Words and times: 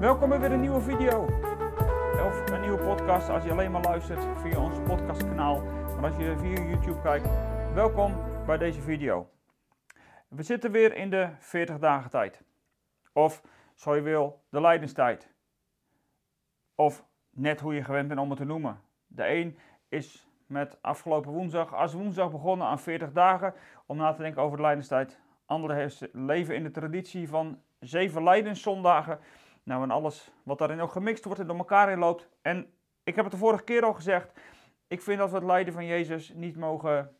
Welkom 0.00 0.28
bij 0.28 0.40
weer 0.40 0.52
een 0.52 0.60
nieuwe 0.60 0.80
video. 0.80 1.24
Of 2.26 2.50
een 2.50 2.60
nieuwe 2.60 2.84
podcast 2.84 3.28
als 3.28 3.44
je 3.44 3.50
alleen 3.50 3.70
maar 3.70 3.82
luistert 3.82 4.24
via 4.40 4.60
ons 4.60 4.78
podcastkanaal. 4.78 5.60
Maar 5.60 6.04
als 6.04 6.16
je 6.16 6.36
via 6.38 6.62
YouTube 6.62 7.00
kijkt, 7.02 7.28
welkom 7.74 8.14
bij 8.46 8.58
deze 8.58 8.80
video. 8.80 9.30
We 10.28 10.42
zitten 10.42 10.70
weer 10.70 10.94
in 10.94 11.10
de 11.10 11.28
40 11.38 11.78
dagen 11.78 12.10
tijd. 12.10 12.42
Of, 13.12 13.42
zo 13.74 13.94
je 13.94 14.00
wil, 14.02 14.44
de 14.48 14.60
lijdenstijd. 14.60 15.32
Of 16.74 17.04
net 17.30 17.60
hoe 17.60 17.74
je 17.74 17.84
gewend 17.84 18.08
bent 18.08 18.20
om 18.20 18.30
het 18.30 18.38
te 18.38 18.44
noemen. 18.44 18.80
De 19.06 19.28
een 19.28 19.58
is 19.88 20.28
met 20.46 20.78
afgelopen 20.80 21.32
woensdag, 21.32 21.74
als 21.74 21.92
woensdag 21.92 22.30
begonnen 22.30 22.66
aan 22.66 22.80
40 22.80 23.12
dagen 23.12 23.54
om 23.86 23.96
na 23.96 24.12
te 24.12 24.22
denken 24.22 24.42
over 24.42 24.56
de 24.56 24.62
lijdenstijd. 24.62 25.20
Anderen 25.46 25.90
leven 26.12 26.54
in 26.54 26.62
de 26.62 26.70
traditie 26.70 27.28
van 27.28 27.60
zeven 27.80 28.22
lijdenszondagen. 28.22 29.18
Nou, 29.62 29.82
en 29.82 29.90
alles 29.90 30.32
wat 30.42 30.58
daarin 30.58 30.80
ook 30.80 30.92
gemixt 30.92 31.24
wordt 31.24 31.40
en 31.40 31.46
door 31.46 31.56
elkaar 31.56 31.88
heen 31.88 31.98
loopt. 31.98 32.28
En 32.42 32.72
ik 33.02 33.14
heb 33.14 33.24
het 33.24 33.32
de 33.32 33.40
vorige 33.40 33.64
keer 33.64 33.84
al 33.84 33.94
gezegd. 33.94 34.40
Ik 34.86 35.02
vind 35.02 35.18
dat 35.18 35.30
we 35.30 35.36
het 35.36 35.44
lijden 35.44 35.72
van 35.72 35.86
Jezus 35.86 36.32
niet 36.34 36.56
mogen 36.56 37.16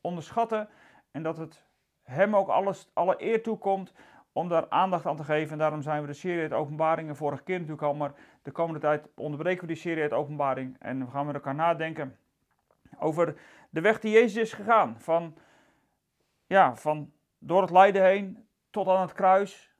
onderschatten. 0.00 0.68
En 1.10 1.22
dat 1.22 1.36
het 1.36 1.64
hem 2.02 2.36
ook 2.36 2.48
alles, 2.48 2.90
alle 2.92 3.14
eer 3.18 3.42
toekomt 3.42 3.92
om 4.32 4.48
daar 4.48 4.68
aandacht 4.68 5.06
aan 5.06 5.16
te 5.16 5.24
geven. 5.24 5.52
En 5.52 5.58
daarom 5.58 5.82
zijn 5.82 6.00
we 6.00 6.06
de 6.06 6.12
serie 6.12 6.42
uit 6.42 6.52
openbaringen 6.52 7.16
vorige 7.16 7.42
keer 7.42 7.56
natuurlijk 7.56 7.86
al. 7.86 7.94
Maar 7.94 8.12
de 8.42 8.50
komende 8.50 8.80
tijd 8.80 9.08
onderbreken 9.14 9.60
we 9.60 9.66
die 9.66 9.76
serie 9.76 10.02
uit 10.02 10.12
openbaring. 10.12 10.76
En 10.78 11.04
we 11.04 11.10
gaan 11.10 11.26
met 11.26 11.34
elkaar 11.34 11.54
nadenken 11.54 12.18
over 12.98 13.36
de 13.70 13.80
weg 13.80 14.00
die 14.00 14.12
Jezus 14.12 14.42
is 14.42 14.52
gegaan. 14.52 15.00
Van, 15.00 15.36
ja, 16.46 16.76
van 16.76 17.12
door 17.38 17.60
het 17.60 17.70
lijden 17.70 18.04
heen 18.04 18.48
tot 18.70 18.88
aan 18.88 19.00
het 19.00 19.12
kruis. 19.12 19.71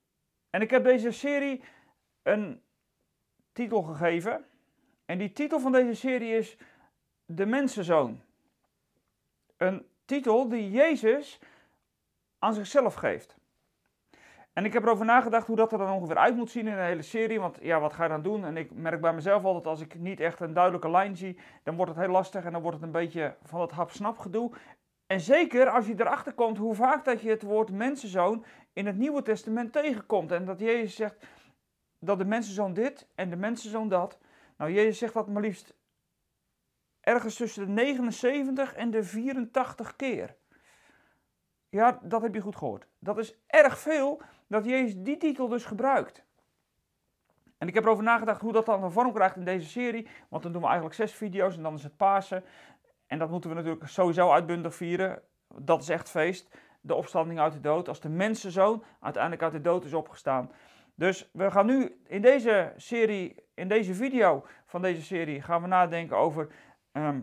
En 0.52 0.60
ik 0.60 0.70
heb 0.70 0.84
deze 0.84 1.10
serie 1.10 1.62
een 2.22 2.62
titel 3.52 3.82
gegeven. 3.82 4.44
En 5.04 5.18
die 5.18 5.32
titel 5.32 5.60
van 5.60 5.72
deze 5.72 5.94
serie 5.94 6.36
is 6.36 6.56
De 7.24 7.46
Mensenzoon. 7.46 8.20
Een 9.56 9.86
titel 10.04 10.48
die 10.48 10.70
Jezus 10.70 11.38
aan 12.38 12.54
zichzelf 12.54 12.94
geeft. 12.94 13.36
En 14.52 14.64
ik 14.64 14.72
heb 14.72 14.82
erover 14.82 15.04
nagedacht 15.04 15.46
hoe 15.46 15.56
dat 15.56 15.72
er 15.72 15.78
dan 15.78 15.92
ongeveer 15.92 16.16
uit 16.16 16.36
moet 16.36 16.50
zien 16.50 16.66
in 16.66 16.72
een 16.72 16.84
hele 16.84 17.02
serie. 17.02 17.40
Want 17.40 17.58
ja, 17.60 17.80
wat 17.80 17.92
ga 17.92 18.02
je 18.02 18.08
dan 18.08 18.22
doen? 18.22 18.44
En 18.44 18.56
ik 18.56 18.72
merk 18.74 19.00
bij 19.00 19.12
mezelf 19.12 19.44
altijd, 19.44 19.66
als 19.66 19.80
ik 19.80 19.98
niet 19.98 20.20
echt 20.20 20.40
een 20.40 20.52
duidelijke 20.52 20.90
lijn 20.90 21.16
zie, 21.16 21.38
dan 21.62 21.76
wordt 21.76 21.90
het 21.90 22.00
heel 22.00 22.10
lastig 22.10 22.44
en 22.44 22.52
dan 22.52 22.62
wordt 22.62 22.76
het 22.76 22.86
een 22.86 22.92
beetje 22.92 23.36
van 23.42 23.58
dat 23.58 23.70
hap-snap 23.70 24.18
gedoe. 24.18 24.52
En 25.12 25.20
zeker 25.20 25.68
als 25.68 25.86
je 25.86 25.94
erachter 25.96 26.32
komt 26.32 26.58
hoe 26.58 26.74
vaak 26.74 27.04
dat 27.04 27.20
je 27.20 27.30
het 27.30 27.42
woord 27.42 27.70
mensenzoon 27.70 28.44
in 28.72 28.86
het 28.86 28.96
Nieuwe 28.96 29.22
Testament 29.22 29.72
tegenkomt. 29.72 30.32
En 30.32 30.44
dat 30.44 30.60
Jezus 30.60 30.94
zegt 30.94 31.26
dat 31.98 32.18
de 32.18 32.24
mensenzoon 32.24 32.72
dit 32.72 33.08
en 33.14 33.30
de 33.30 33.36
mensenzoon 33.36 33.88
dat. 33.88 34.18
Nou, 34.56 34.72
Jezus 34.72 34.98
zegt 34.98 35.14
dat 35.14 35.28
maar 35.28 35.42
liefst 35.42 35.74
ergens 37.00 37.34
tussen 37.34 37.66
de 37.66 37.72
79 37.72 38.74
en 38.74 38.90
de 38.90 39.02
84 39.02 39.96
keer. 39.96 40.36
Ja, 41.68 41.98
dat 42.02 42.22
heb 42.22 42.34
je 42.34 42.40
goed 42.40 42.56
gehoord. 42.56 42.86
Dat 42.98 43.18
is 43.18 43.38
erg 43.46 43.78
veel 43.78 44.22
dat 44.46 44.64
Jezus 44.64 44.94
die 44.96 45.16
titel 45.16 45.48
dus 45.48 45.64
gebruikt. 45.64 46.24
En 47.62 47.68
ik 47.68 47.74
heb 47.74 47.84
erover 47.84 48.04
nagedacht 48.04 48.40
hoe 48.40 48.52
dat 48.52 48.66
dan 48.66 48.82
een 48.82 48.90
vorm 48.90 49.12
krijgt 49.12 49.36
in 49.36 49.44
deze 49.44 49.68
serie. 49.68 50.08
Want 50.28 50.42
dan 50.42 50.52
doen 50.52 50.60
we 50.60 50.66
eigenlijk 50.66 50.96
zes 50.96 51.12
video's 51.12 51.56
en 51.56 51.62
dan 51.62 51.74
is 51.74 51.82
het 51.82 51.96
Pasen. 51.96 52.44
En 53.12 53.18
dat 53.18 53.30
moeten 53.30 53.50
we 53.50 53.56
natuurlijk 53.56 53.88
sowieso 53.88 54.30
uitbundig 54.30 54.74
vieren. 54.74 55.22
Dat 55.58 55.82
is 55.82 55.88
echt 55.88 56.10
feest. 56.10 56.56
De 56.80 56.94
opstanding 56.94 57.40
uit 57.40 57.52
de 57.52 57.60
dood. 57.60 57.88
Als 57.88 58.00
de 58.00 58.08
mensenzoon 58.08 58.84
uiteindelijk 59.00 59.42
uit 59.42 59.52
de 59.52 59.60
dood 59.60 59.84
is 59.84 59.94
opgestaan. 59.94 60.50
Dus 60.94 61.30
we 61.32 61.50
gaan 61.50 61.66
nu 61.66 62.00
in 62.06 62.22
deze 62.22 62.72
serie, 62.76 63.34
in 63.54 63.68
deze 63.68 63.94
video 63.94 64.46
van 64.66 64.82
deze 64.82 65.02
serie, 65.02 65.42
gaan 65.42 65.62
we 65.62 65.68
nadenken 65.68 66.16
over 66.16 66.48
ehm, 66.92 67.20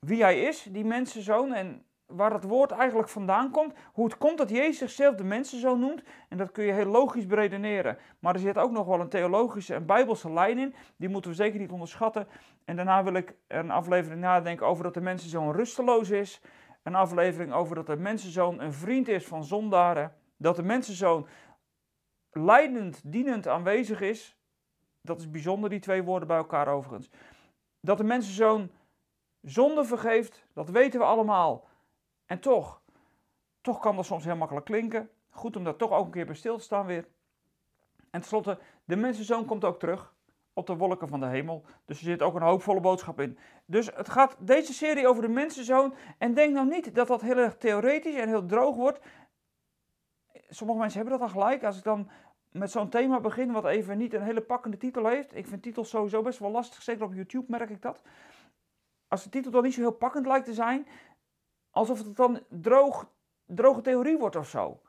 wie 0.00 0.22
hij 0.22 0.40
is, 0.40 0.62
die 0.62 0.84
mensenzoon. 0.84 1.54
En 1.54 1.86
waar 2.08 2.32
het 2.32 2.44
woord 2.44 2.70
eigenlijk 2.70 3.08
vandaan 3.08 3.50
komt. 3.50 3.74
Hoe 3.92 4.04
het 4.04 4.18
komt 4.18 4.38
dat 4.38 4.50
Jezus 4.50 4.78
zichzelf 4.78 5.14
de 5.14 5.24
mensenzoon 5.24 5.80
noemt. 5.80 6.02
En 6.28 6.36
dat 6.36 6.52
kun 6.52 6.64
je 6.64 6.72
heel 6.72 6.86
logisch 6.86 7.26
beredeneren. 7.26 7.98
Maar 8.18 8.34
er 8.34 8.40
zit 8.40 8.58
ook 8.58 8.70
nog 8.70 8.86
wel 8.86 9.00
een 9.00 9.08
theologische 9.08 9.74
en 9.74 9.86
bijbelse 9.86 10.32
lijn 10.32 10.58
in. 10.58 10.74
Die 10.96 11.08
moeten 11.08 11.30
we 11.30 11.36
zeker 11.36 11.58
niet 11.58 11.70
onderschatten. 11.70 12.28
En 12.64 12.76
daarna 12.76 13.04
wil 13.04 13.14
ik 13.14 13.34
een 13.46 13.70
aflevering 13.70 14.20
nadenken 14.20 14.66
over 14.66 14.84
dat 14.84 14.94
de 14.94 15.00
mensenzoon 15.00 15.52
rusteloos 15.52 16.10
is. 16.10 16.40
Een 16.82 16.94
aflevering 16.94 17.52
over 17.52 17.74
dat 17.74 17.86
de 17.86 17.96
mensenzoon 17.96 18.60
een 18.60 18.72
vriend 18.72 19.08
is 19.08 19.26
van 19.26 19.44
zondaren. 19.44 20.12
Dat 20.36 20.56
de 20.56 20.62
mensenzoon 20.62 21.26
leidend, 22.30 23.00
dienend 23.04 23.48
aanwezig 23.48 24.00
is. 24.00 24.36
Dat 25.00 25.20
is 25.20 25.30
bijzonder, 25.30 25.70
die 25.70 25.80
twee 25.80 26.02
woorden 26.02 26.28
bij 26.28 26.36
elkaar 26.36 26.68
overigens. 26.68 27.10
Dat 27.80 27.98
de 27.98 28.04
mensenzoon 28.04 28.70
zonde 29.42 29.84
vergeeft, 29.84 30.46
dat 30.52 30.70
weten 30.70 31.00
we 31.00 31.06
allemaal. 31.06 31.67
En 32.28 32.40
toch, 32.40 32.80
toch 33.60 33.78
kan 33.78 33.96
dat 33.96 34.04
soms 34.04 34.24
heel 34.24 34.36
makkelijk 34.36 34.66
klinken. 34.66 35.10
Goed 35.30 35.56
om 35.56 35.64
daar 35.64 35.76
toch 35.76 35.90
ook 35.90 36.04
een 36.04 36.10
keer 36.10 36.26
bij 36.26 36.34
stil 36.34 36.56
te 36.56 36.62
staan 36.62 36.86
weer. 36.86 37.08
En 37.96 38.20
tenslotte, 38.20 38.58
de 38.84 38.96
mensenzoon 38.96 39.44
komt 39.44 39.64
ook 39.64 39.78
terug 39.78 40.14
op 40.52 40.66
de 40.66 40.76
wolken 40.76 41.08
van 41.08 41.20
de 41.20 41.26
hemel. 41.26 41.64
Dus 41.84 41.98
er 41.98 42.04
zit 42.04 42.22
ook 42.22 42.34
een 42.34 42.42
hoopvolle 42.42 42.80
boodschap 42.80 43.20
in. 43.20 43.38
Dus 43.64 43.90
het 43.94 44.08
gaat 44.08 44.36
deze 44.38 44.72
serie 44.72 45.08
over 45.08 45.22
de 45.22 45.28
mensenzoon. 45.28 45.94
En 46.18 46.34
denk 46.34 46.54
nou 46.54 46.68
niet 46.68 46.94
dat 46.94 47.06
dat 47.06 47.20
heel 47.20 47.36
erg 47.36 47.56
theoretisch 47.56 48.14
en 48.14 48.28
heel 48.28 48.46
droog 48.46 48.76
wordt. 48.76 49.00
Sommige 50.48 50.78
mensen 50.78 51.00
hebben 51.00 51.18
dat 51.18 51.28
al 51.28 51.34
gelijk. 51.34 51.64
Als 51.64 51.76
ik 51.76 51.84
dan 51.84 52.10
met 52.50 52.70
zo'n 52.70 52.88
thema 52.88 53.20
begin, 53.20 53.52
wat 53.52 53.64
even 53.64 53.98
niet 53.98 54.14
een 54.14 54.22
hele 54.22 54.40
pakkende 54.40 54.76
titel 54.76 55.06
heeft. 55.06 55.36
Ik 55.36 55.46
vind 55.46 55.62
titels 55.62 55.88
sowieso 55.88 56.22
best 56.22 56.38
wel 56.38 56.50
lastig, 56.50 56.82
zeker 56.82 57.04
op 57.04 57.14
YouTube 57.14 57.44
merk 57.48 57.70
ik 57.70 57.82
dat. 57.82 58.02
Als 59.08 59.22
de 59.22 59.30
titel 59.30 59.50
dan 59.50 59.62
niet 59.62 59.74
zo 59.74 59.80
heel 59.80 59.90
pakkend 59.90 60.26
lijkt 60.26 60.46
te 60.46 60.54
zijn, 60.54 60.86
alsof 61.70 61.98
het 61.98 62.16
dan 62.16 62.40
droog, 62.48 63.10
droge 63.46 63.80
theorie 63.80 64.18
wordt 64.18 64.36
of 64.36 64.48
zo. 64.48 64.80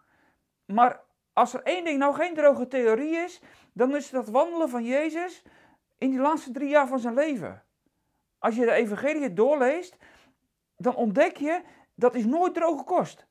Maar 0.65 1.03
als 1.33 1.53
er 1.53 1.63
één 1.63 1.83
ding 1.83 1.99
nou 1.99 2.15
geen 2.15 2.33
droge 2.33 2.67
theorie 2.67 3.15
is, 3.15 3.41
dan 3.73 3.95
is 3.95 4.09
dat 4.09 4.27
wandelen 4.27 4.69
van 4.69 4.83
Jezus 4.83 5.43
in 5.97 6.09
die 6.09 6.19
laatste 6.19 6.51
drie 6.51 6.69
jaar 6.69 6.87
van 6.87 6.99
zijn 6.99 7.13
leven. 7.13 7.63
Als 8.37 8.55
je 8.55 8.65
de 8.65 8.71
evangelie 8.71 9.33
doorleest, 9.33 9.97
dan 10.77 10.95
ontdek 10.95 11.37
je 11.37 11.61
dat 11.95 12.15
is 12.15 12.25
nooit 12.25 12.53
droge 12.53 12.83
kost. 12.83 13.27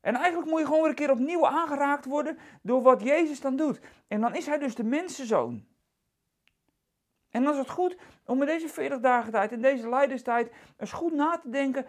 En 0.00 0.14
eigenlijk 0.14 0.50
moet 0.50 0.58
je 0.58 0.64
gewoon 0.64 0.80
weer 0.80 0.90
een 0.90 0.96
keer 0.96 1.10
opnieuw 1.10 1.46
aangeraakt 1.46 2.04
worden 2.04 2.38
door 2.62 2.82
wat 2.82 3.02
Jezus 3.02 3.40
dan 3.40 3.56
doet. 3.56 3.80
En 4.08 4.20
dan 4.20 4.34
is 4.34 4.46
hij 4.46 4.58
dus 4.58 4.74
de 4.74 4.84
mensenzoon. 4.84 5.66
En 7.30 7.42
dan 7.42 7.52
is 7.52 7.58
het 7.58 7.70
goed 7.70 7.96
om 8.24 8.40
in 8.40 8.46
deze 8.46 8.68
40 8.68 9.00
dagen 9.00 9.32
tijd, 9.32 9.52
in 9.52 9.60
deze 9.60 9.88
leiderstijd, 9.88 10.52
eens 10.76 10.92
goed 10.92 11.12
na 11.12 11.38
te 11.38 11.50
denken 11.50 11.86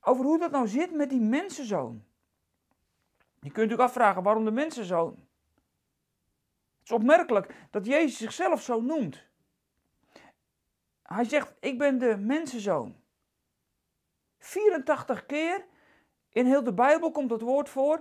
over 0.00 0.24
hoe 0.24 0.38
dat 0.38 0.50
nou 0.50 0.68
zit 0.68 0.92
met 0.92 1.10
die 1.10 1.20
mensenzoon. 1.20 2.04
Je 3.40 3.50
kunt 3.50 3.56
natuurlijk 3.56 3.88
afvragen 3.88 4.22
waarom 4.22 4.44
de 4.44 4.50
mensenzoon. 4.50 5.10
Het 6.78 6.84
is 6.84 6.92
opmerkelijk 6.92 7.54
dat 7.70 7.86
Jezus 7.86 8.16
zichzelf 8.16 8.62
zo 8.62 8.80
noemt. 8.80 9.26
Hij 11.02 11.24
zegt, 11.24 11.54
ik 11.60 11.78
ben 11.78 11.98
de 11.98 12.16
mensenzoon. 12.16 12.96
84 14.38 15.26
keer 15.26 15.66
in 16.28 16.46
heel 16.46 16.64
de 16.64 16.72
Bijbel 16.72 17.10
komt 17.10 17.28
dat 17.28 17.40
woord 17.40 17.68
voor. 17.68 17.96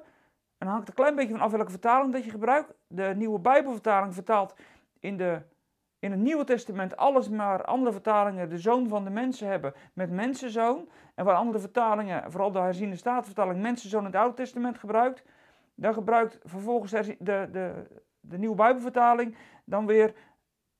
En 0.57 0.65
dan 0.65 0.67
hangt 0.67 0.87
een 0.87 0.93
klein 0.93 1.15
beetje 1.15 1.33
van 1.33 1.41
af 1.41 1.51
welke 1.51 1.71
vertaling 1.71 2.13
dat 2.13 2.23
je 2.23 2.29
gebruikt. 2.29 2.73
De 2.87 3.13
nieuwe 3.15 3.39
Bijbelvertaling 3.39 4.13
vertaalt 4.13 4.53
in 4.99 5.17
de 5.17 5.41
in 5.99 6.11
het 6.11 6.19
Nieuwe 6.19 6.43
Testament 6.43 6.97
alles 6.97 7.29
maar 7.29 7.63
andere 7.63 7.91
vertalingen 7.91 8.49
de 8.49 8.57
zoon 8.57 8.87
van 8.87 9.03
de 9.03 9.09
mensen 9.09 9.47
hebben 9.47 9.73
met 9.93 10.11
mensenzoon. 10.11 10.89
En 11.15 11.25
waar 11.25 11.35
andere 11.35 11.59
vertalingen, 11.59 12.31
vooral 12.31 12.51
de 12.51 12.59
herziende 12.59 12.95
staatvertaling, 12.95 13.61
mensenzoon 13.61 13.99
in 13.99 14.05
het 14.05 14.15
Oude 14.15 14.35
Testament 14.35 14.77
gebruikt. 14.77 15.23
Dan 15.75 15.93
gebruikt 15.93 16.39
vervolgens 16.43 16.91
de, 16.91 17.47
de, 17.51 17.73
de 18.19 18.37
Nieuwe 18.37 18.55
Bijbelvertaling 18.55 19.35
dan 19.65 19.85
weer 19.85 20.13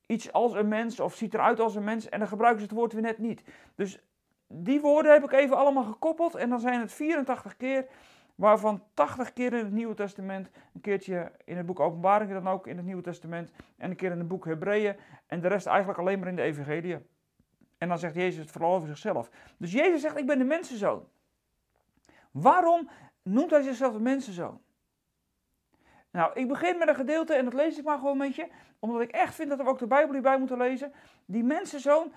iets 0.06 0.32
als 0.32 0.52
een 0.52 0.68
mens 0.68 1.00
of 1.00 1.14
ziet 1.14 1.34
eruit 1.34 1.60
als 1.60 1.74
een 1.74 1.84
mens. 1.84 2.08
En 2.08 2.18
dan 2.18 2.28
gebruiken 2.28 2.60
ze 2.60 2.66
het 2.66 2.76
woord 2.76 2.92
weer 2.92 3.02
net 3.02 3.18
niet. 3.18 3.42
Dus 3.74 3.98
die 4.46 4.80
woorden 4.80 5.12
heb 5.12 5.24
ik 5.24 5.32
even 5.32 5.56
allemaal 5.56 5.84
gekoppeld. 5.84 6.34
En 6.34 6.48
dan 6.48 6.60
zijn 6.60 6.80
het 6.80 6.92
84 6.92 7.56
keer 7.56 7.86
waarvan 8.38 8.82
80 8.94 9.32
keer 9.32 9.52
in 9.52 9.64
het 9.64 9.72
Nieuwe 9.72 9.94
Testament, 9.94 10.50
een 10.74 10.80
keertje 10.80 11.32
in 11.44 11.56
het 11.56 11.66
boek 11.66 11.80
Openbaringen 11.80 12.42
dan 12.42 12.52
ook 12.52 12.66
in 12.66 12.76
het 12.76 12.84
Nieuwe 12.86 13.02
Testament 13.02 13.50
en 13.76 13.90
een 13.90 13.96
keer 13.96 14.10
in 14.10 14.18
het 14.18 14.28
boek 14.28 14.44
Hebreeën 14.44 14.96
en 15.26 15.40
de 15.40 15.48
rest 15.48 15.66
eigenlijk 15.66 15.98
alleen 15.98 16.18
maar 16.18 16.28
in 16.28 16.36
de 16.36 16.42
Evangelie. 16.42 16.98
En 17.78 17.88
dan 17.88 17.98
zegt 17.98 18.14
Jezus 18.14 18.40
het 18.40 18.50
vooral 18.50 18.74
over 18.74 18.88
zichzelf. 18.88 19.30
Dus 19.56 19.72
Jezus 19.72 20.00
zegt, 20.00 20.16
ik 20.16 20.26
ben 20.26 20.38
de 20.38 20.44
mensenzoon. 20.44 21.08
Waarom 22.30 22.88
noemt 23.22 23.50
hij 23.50 23.62
zichzelf 23.62 23.92
de 23.92 24.00
mensenzoon? 24.00 24.60
Nou, 26.10 26.32
ik 26.34 26.48
begin 26.48 26.78
met 26.78 26.88
een 26.88 26.94
gedeelte 26.94 27.34
en 27.34 27.44
dat 27.44 27.54
lees 27.54 27.78
ik 27.78 27.84
maar 27.84 27.98
gewoon 27.98 28.16
met 28.16 28.34
je, 28.34 28.48
omdat 28.78 29.00
ik 29.00 29.10
echt 29.10 29.34
vind 29.34 29.48
dat 29.48 29.58
we 29.58 29.68
ook 29.68 29.78
de 29.78 29.86
Bijbel 29.86 30.12
hierbij 30.12 30.38
moeten 30.38 30.58
lezen. 30.58 30.92
Die 31.26 31.44
mensenzoon, 31.44 32.12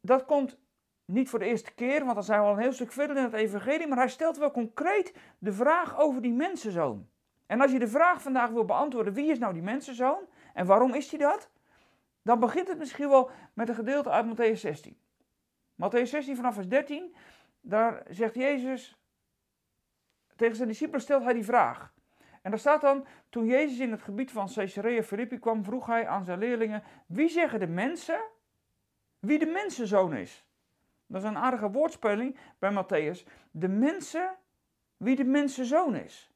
dat 0.00 0.24
komt 0.24 0.58
niet 1.04 1.28
voor 1.28 1.38
de 1.38 1.44
eerste 1.44 1.74
keer, 1.74 2.00
want 2.00 2.14
dan 2.14 2.24
zijn 2.24 2.40
we 2.40 2.46
al 2.46 2.52
een 2.52 2.58
heel 2.58 2.72
stuk 2.72 2.92
verder 2.92 3.16
in 3.16 3.22
het 3.22 3.32
evangelie, 3.32 3.86
maar 3.86 3.98
hij 3.98 4.08
stelt 4.08 4.36
wel 4.36 4.50
concreet 4.50 5.14
de 5.38 5.52
vraag 5.52 5.98
over 5.98 6.22
die 6.22 6.32
mensenzoon. 6.32 7.08
En 7.46 7.60
als 7.60 7.72
je 7.72 7.78
de 7.78 7.88
vraag 7.88 8.22
vandaag 8.22 8.50
wil 8.50 8.64
beantwoorden, 8.64 9.12
wie 9.12 9.30
is 9.30 9.38
nou 9.38 9.52
die 9.52 9.62
mensenzoon? 9.62 10.28
En 10.52 10.66
waarom 10.66 10.94
is 10.94 11.10
hij 11.10 11.18
dat? 11.18 11.50
Dan 12.22 12.40
begint 12.40 12.68
het 12.68 12.78
misschien 12.78 13.08
wel 13.08 13.30
met 13.54 13.68
een 13.68 13.74
gedeelte 13.74 14.10
uit 14.10 14.26
Matthäus 14.26 14.60
16. 14.60 14.96
Matthäus 15.82 16.08
16 16.08 16.36
vanaf 16.36 16.54
vers 16.54 16.68
13, 16.68 17.14
daar 17.60 18.02
zegt 18.08 18.34
Jezus 18.34 18.98
tegen 20.36 20.56
zijn 20.56 20.68
discipelen 20.68 21.00
stelt 21.00 21.22
hij 21.22 21.32
die 21.32 21.44
vraag. 21.44 21.92
En 22.42 22.50
daar 22.50 22.60
staat 22.60 22.80
dan, 22.80 23.06
toen 23.28 23.46
Jezus 23.46 23.78
in 23.78 23.90
het 23.90 24.02
gebied 24.02 24.30
van 24.30 24.48
Caesarea 24.54 25.02
Philippi 25.02 25.38
kwam, 25.38 25.64
vroeg 25.64 25.86
hij 25.86 26.06
aan 26.06 26.24
zijn 26.24 26.38
leerlingen, 26.38 26.82
wie 27.06 27.28
zeggen 27.28 27.60
de 27.60 27.66
mensen 27.66 28.20
wie 29.18 29.38
de 29.38 29.46
mensenzoon 29.46 30.14
is? 30.14 30.44
Dat 31.06 31.22
is 31.22 31.28
een 31.28 31.38
aardige 31.38 31.70
woordspeling 31.70 32.36
bij 32.58 32.72
Matthäus. 32.72 33.28
De 33.50 33.68
mensen 33.68 34.36
wie 34.96 35.16
de 35.16 35.24
mensenzoon 35.24 35.94
is. 35.94 36.32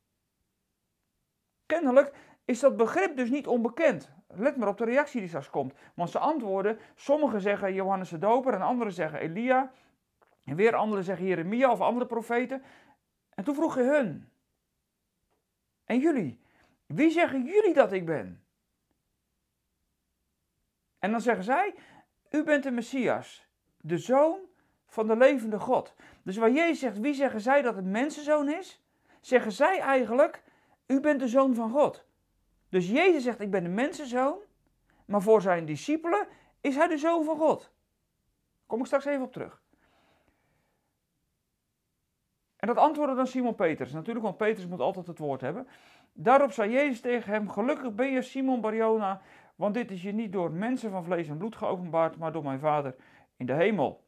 Kennelijk 1.66 2.14
is 2.44 2.60
dat 2.60 2.76
begrip 2.76 3.16
dus 3.16 3.30
niet 3.30 3.46
onbekend. 3.46 4.10
Let 4.26 4.56
maar 4.56 4.68
op 4.68 4.78
de 4.78 4.84
reactie 4.84 5.20
die 5.20 5.28
straks 5.28 5.50
komt. 5.50 5.74
Want 5.94 6.10
ze 6.10 6.18
antwoorden, 6.18 6.78
sommigen 6.94 7.40
zeggen 7.40 7.74
Johannes 7.74 8.08
de 8.08 8.18
Doper 8.18 8.54
en 8.54 8.62
anderen 8.62 8.92
zeggen 8.92 9.20
Elia. 9.20 9.72
En 10.44 10.56
weer 10.56 10.74
anderen 10.74 11.04
zeggen 11.04 11.26
Jeremia 11.26 11.70
of 11.70 11.80
andere 11.80 12.06
profeten. 12.06 12.62
En 13.34 13.44
toen 13.44 13.54
vroeg 13.54 13.74
hij 13.74 13.84
hun. 13.84 14.28
En 15.84 15.98
jullie, 15.98 16.40
wie 16.86 17.10
zeggen 17.10 17.44
jullie 17.44 17.74
dat 17.74 17.92
ik 17.92 18.06
ben? 18.06 18.44
En 20.98 21.10
dan 21.10 21.20
zeggen 21.20 21.44
zij, 21.44 21.74
u 22.30 22.44
bent 22.44 22.62
de 22.62 22.70
Messias, 22.70 23.46
de 23.76 23.98
zoon 23.98 24.47
van 24.88 25.06
de 25.06 25.16
levende 25.16 25.58
God. 25.58 25.94
Dus 26.22 26.36
waar 26.36 26.50
Jezus 26.50 26.78
zegt, 26.78 26.98
wie 26.98 27.14
zeggen 27.14 27.40
zij 27.40 27.62
dat 27.62 27.76
het 27.76 27.84
mensenzoon 27.84 28.48
is? 28.48 28.82
Zeggen 29.20 29.52
zij 29.52 29.80
eigenlijk, 29.80 30.42
u 30.86 31.00
bent 31.00 31.20
de 31.20 31.28
zoon 31.28 31.54
van 31.54 31.70
God. 31.70 32.04
Dus 32.68 32.88
Jezus 32.88 33.22
zegt, 33.22 33.40
ik 33.40 33.50
ben 33.50 33.62
de 33.62 33.68
mensenzoon, 33.68 34.38
maar 35.06 35.22
voor 35.22 35.40
zijn 35.40 35.64
discipelen 35.64 36.26
is 36.60 36.76
hij 36.76 36.88
de 36.88 36.98
zoon 36.98 37.24
van 37.24 37.36
God. 37.36 37.72
Kom 38.66 38.80
ik 38.80 38.86
straks 38.86 39.04
even 39.04 39.22
op 39.22 39.32
terug. 39.32 39.62
En 42.56 42.68
dat 42.68 42.76
antwoordde 42.76 43.16
dan 43.16 43.26
Simon 43.26 43.54
Peters. 43.54 43.92
Natuurlijk, 43.92 44.24
want 44.24 44.36
Peters 44.36 44.66
moet 44.66 44.80
altijd 44.80 45.06
het 45.06 45.18
woord 45.18 45.40
hebben. 45.40 45.68
Daarop 46.12 46.52
zei 46.52 46.72
Jezus 46.72 47.00
tegen 47.00 47.32
hem: 47.32 47.48
Gelukkig 47.48 47.94
ben 47.94 48.10
je, 48.10 48.22
Simon 48.22 48.60
Barjona, 48.60 49.20
want 49.56 49.74
dit 49.74 49.90
is 49.90 50.02
je 50.02 50.12
niet 50.12 50.32
door 50.32 50.52
mensen 50.52 50.90
van 50.90 51.04
vlees 51.04 51.28
en 51.28 51.38
bloed 51.38 51.56
geopenbaard, 51.56 52.18
maar 52.18 52.32
door 52.32 52.42
mijn 52.42 52.58
Vader 52.58 52.94
in 53.36 53.46
de 53.46 53.52
hemel. 53.52 54.06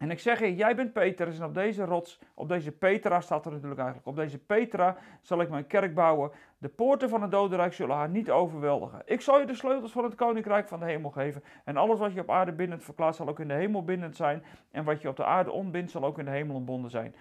En 0.00 0.10
ik 0.10 0.18
zeg 0.18 0.40
je, 0.40 0.54
jij 0.54 0.76
bent 0.76 0.92
Petrus 0.92 1.38
en 1.38 1.44
op 1.44 1.54
deze 1.54 1.84
rots, 1.84 2.20
op 2.34 2.48
deze 2.48 2.72
Petra 2.72 3.20
staat 3.20 3.44
er 3.44 3.52
natuurlijk 3.52 3.80
eigenlijk, 3.80 4.08
op 4.08 4.16
deze 4.16 4.38
Petra 4.38 4.96
zal 5.20 5.40
ik 5.40 5.48
mijn 5.48 5.66
kerk 5.66 5.94
bouwen. 5.94 6.30
De 6.58 6.68
poorten 6.68 7.08
van 7.08 7.22
het 7.22 7.30
dodenrijk 7.30 7.72
zullen 7.72 7.96
haar 7.96 8.08
niet 8.08 8.30
overweldigen. 8.30 9.02
Ik 9.04 9.20
zal 9.20 9.38
je 9.40 9.46
de 9.46 9.54
sleutels 9.54 9.92
van 9.92 10.04
het 10.04 10.14
koninkrijk 10.14 10.68
van 10.68 10.78
de 10.80 10.84
hemel 10.84 11.10
geven. 11.10 11.42
En 11.64 11.76
alles 11.76 11.98
wat 11.98 12.12
je 12.12 12.20
op 12.20 12.30
aarde 12.30 12.52
bindend 12.52 12.84
verklaart 12.84 13.16
zal 13.16 13.28
ook 13.28 13.40
in 13.40 13.48
de 13.48 13.54
hemel 13.54 13.84
bindend 13.84 14.16
zijn. 14.16 14.44
En 14.70 14.84
wat 14.84 15.02
je 15.02 15.08
op 15.08 15.16
de 15.16 15.24
aarde 15.24 15.50
ontbindt 15.50 15.90
zal 15.90 16.04
ook 16.04 16.18
in 16.18 16.24
de 16.24 16.30
hemel 16.30 16.56
ontbonden 16.56 16.90
zijn. 16.90 17.14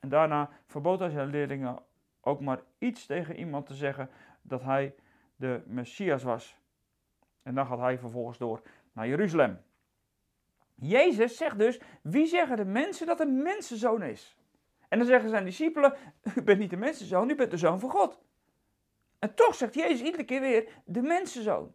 En 0.00 0.08
daarna 0.08 0.50
verbood 0.66 0.98
hij 0.98 1.10
zijn 1.10 1.28
leerlingen 1.28 1.78
ook 2.20 2.40
maar 2.40 2.60
iets 2.78 3.06
tegen 3.06 3.36
iemand 3.36 3.66
te 3.66 3.74
zeggen 3.74 4.10
dat 4.42 4.62
hij 4.62 4.94
de 5.36 5.62
Messias 5.66 6.22
was. 6.22 6.60
En 7.42 7.54
dan 7.54 7.66
gaat 7.66 7.78
hij 7.78 7.98
vervolgens 7.98 8.38
door 8.38 8.62
naar 8.92 9.08
Jeruzalem. 9.08 9.58
Jezus 10.74 11.36
zegt 11.36 11.58
dus, 11.58 11.80
wie 12.02 12.26
zeggen 12.26 12.56
de 12.56 12.64
mensen 12.64 13.06
dat 13.06 13.20
een 13.20 13.42
mensenzoon 13.42 14.02
is? 14.02 14.36
En 14.88 14.98
dan 14.98 15.06
zeggen 15.06 15.30
zijn 15.30 15.44
discipelen, 15.44 15.96
u 16.36 16.42
bent 16.42 16.58
niet 16.58 16.70
de 16.70 16.76
mensenzoon, 16.76 17.30
u 17.30 17.34
bent 17.34 17.50
de 17.50 17.56
zoon 17.56 17.80
van 17.80 17.90
God. 17.90 18.22
En 19.18 19.34
toch 19.34 19.54
zegt 19.54 19.74
Jezus 19.74 20.00
iedere 20.00 20.24
keer 20.24 20.40
weer, 20.40 20.68
de 20.84 21.02
mensenzoon. 21.02 21.74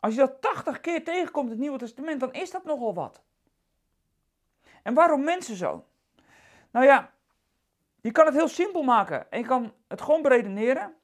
Als 0.00 0.14
je 0.14 0.20
dat 0.20 0.40
80 0.40 0.80
keer 0.80 1.04
tegenkomt 1.04 1.46
in 1.46 1.52
het 1.52 1.60
Nieuwe 1.60 1.78
Testament, 1.78 2.20
dan 2.20 2.32
is 2.32 2.50
dat 2.50 2.64
nogal 2.64 2.94
wat. 2.94 3.22
En 4.82 4.94
waarom 4.94 5.24
mensenzoon? 5.24 5.84
Nou 6.70 6.86
ja, 6.86 7.12
je 8.00 8.10
kan 8.10 8.26
het 8.26 8.34
heel 8.34 8.48
simpel 8.48 8.82
maken 8.82 9.30
en 9.30 9.38
je 9.38 9.46
kan 9.46 9.72
het 9.88 10.00
gewoon 10.00 10.22
beredeneren. 10.22 10.94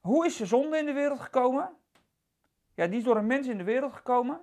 Hoe 0.00 0.26
is 0.26 0.36
de 0.36 0.46
zonde 0.46 0.78
in 0.78 0.86
de 0.86 0.92
wereld 0.92 1.20
gekomen? 1.20 1.76
Ja, 2.74 2.86
die 2.86 2.98
is 2.98 3.04
door 3.04 3.16
een 3.16 3.26
mens 3.26 3.46
in 3.46 3.58
de 3.58 3.64
wereld 3.64 3.92
gekomen. 3.92 4.40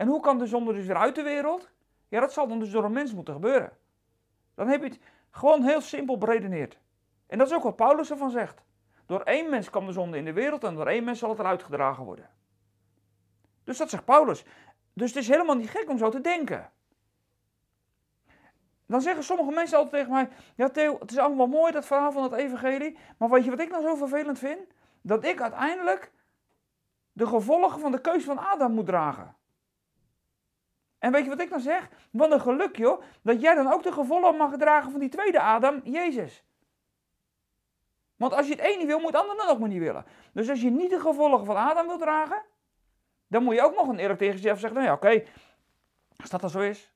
En 0.00 0.06
hoe 0.06 0.20
kan 0.20 0.38
de 0.38 0.46
zonde 0.46 0.72
dus 0.72 0.86
weer 0.86 0.96
uit 0.96 1.14
de 1.14 1.22
wereld? 1.22 1.70
Ja, 2.08 2.20
dat 2.20 2.32
zal 2.32 2.48
dan 2.48 2.58
dus 2.58 2.70
door 2.70 2.84
een 2.84 2.92
mens 2.92 3.14
moeten 3.14 3.34
gebeuren. 3.34 3.72
Dan 4.54 4.68
heb 4.68 4.82
je 4.82 4.88
het 4.88 4.98
gewoon 5.30 5.62
heel 5.62 5.80
simpel 5.80 6.18
beredeneerd. 6.18 6.78
En 7.26 7.38
dat 7.38 7.46
is 7.46 7.54
ook 7.54 7.62
wat 7.62 7.76
Paulus 7.76 8.10
ervan 8.10 8.30
zegt. 8.30 8.62
Door 9.06 9.20
één 9.20 9.50
mens 9.50 9.70
kwam 9.70 9.86
de 9.86 9.92
zonde 9.92 10.16
in 10.16 10.24
de 10.24 10.32
wereld 10.32 10.64
en 10.64 10.74
door 10.74 10.86
één 10.86 11.04
mens 11.04 11.18
zal 11.18 11.30
het 11.30 11.38
eruit 11.38 11.62
gedragen 11.62 12.04
worden. 12.04 12.30
Dus 13.64 13.78
dat 13.78 13.90
zegt 13.90 14.04
Paulus. 14.04 14.44
Dus 14.92 15.08
het 15.08 15.22
is 15.22 15.28
helemaal 15.28 15.56
niet 15.56 15.70
gek 15.70 15.88
om 15.88 15.98
zo 15.98 16.08
te 16.08 16.20
denken. 16.20 16.70
Dan 18.86 19.00
zeggen 19.00 19.24
sommige 19.24 19.50
mensen 19.50 19.78
altijd 19.78 19.94
tegen 19.94 20.12
mij: 20.12 20.28
Ja, 20.54 20.68
Theo, 20.68 20.96
het 20.98 21.10
is 21.10 21.18
allemaal 21.18 21.46
mooi 21.46 21.72
dat 21.72 21.86
verhaal 21.86 22.12
van 22.12 22.22
het 22.22 22.32
Evangelie. 22.32 22.98
Maar 23.16 23.30
weet 23.30 23.44
je 23.44 23.50
wat 23.50 23.60
ik 23.60 23.70
nou 23.70 23.82
zo 23.82 23.94
vervelend 23.94 24.38
vind? 24.38 24.60
Dat 25.02 25.24
ik 25.24 25.40
uiteindelijk 25.40 26.12
de 27.12 27.26
gevolgen 27.26 27.80
van 27.80 27.92
de 27.92 28.00
keuze 28.00 28.26
van 28.26 28.38
Adam 28.38 28.72
moet 28.72 28.86
dragen. 28.86 29.38
En 31.00 31.12
weet 31.12 31.24
je 31.24 31.30
wat 31.30 31.40
ik 31.40 31.50
dan 31.50 31.60
zeg? 31.60 31.88
Wat 32.10 32.32
een 32.32 32.40
geluk 32.40 32.76
joh, 32.76 33.02
dat 33.22 33.40
jij 33.40 33.54
dan 33.54 33.72
ook 33.72 33.82
de 33.82 33.92
gevolgen 33.92 34.36
mag 34.36 34.56
dragen 34.56 34.90
van 34.90 35.00
die 35.00 35.08
tweede 35.08 35.40
Adam, 35.40 35.80
Jezus. 35.84 36.44
Want 38.16 38.32
als 38.32 38.46
je 38.46 38.54
het 38.54 38.64
een 38.64 38.78
niet 38.78 38.86
wil, 38.86 38.98
moet 38.98 39.12
het 39.12 39.20
ander 39.20 39.36
dan 39.36 39.48
ook 39.48 39.58
maar 39.58 39.68
niet 39.68 39.78
willen. 39.78 40.04
Dus 40.32 40.48
als 40.48 40.60
je 40.60 40.70
niet 40.70 40.90
de 40.90 41.00
gevolgen 41.00 41.44
van 41.44 41.56
Adam 41.56 41.86
wil 41.86 41.98
dragen, 41.98 42.42
dan 43.26 43.42
moet 43.42 43.54
je 43.54 43.62
ook 43.62 43.74
nog 43.74 43.88
een 43.88 43.98
eerlijk 43.98 44.18
tegen 44.18 44.34
jezelf 44.34 44.58
zeggen, 44.58 44.78
nou 44.78 44.90
ja 44.90 44.96
oké, 44.96 45.24
als 46.16 46.30
dat 46.30 46.40
dan 46.40 46.50
zo 46.50 46.60
is, 46.60 46.92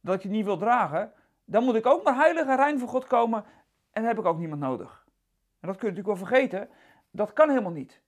dat 0.00 0.14
ik 0.14 0.22
je 0.22 0.28
niet 0.28 0.44
wil 0.44 0.56
dragen, 0.56 1.12
dan 1.44 1.64
moet 1.64 1.74
ik 1.74 1.86
ook 1.86 2.04
maar 2.04 2.14
heilig 2.14 2.46
en 2.46 2.56
rein 2.56 2.78
voor 2.78 2.88
God 2.88 3.06
komen 3.06 3.44
en 3.90 4.04
heb 4.04 4.18
ik 4.18 4.24
ook 4.24 4.38
niemand 4.38 4.60
nodig. 4.60 5.04
En 5.60 5.68
dat 5.68 5.76
kun 5.76 5.88
je 5.88 5.94
natuurlijk 5.94 6.18
wel 6.18 6.28
vergeten, 6.28 6.68
dat 7.10 7.32
kan 7.32 7.48
helemaal 7.48 7.72
niet. 7.72 8.02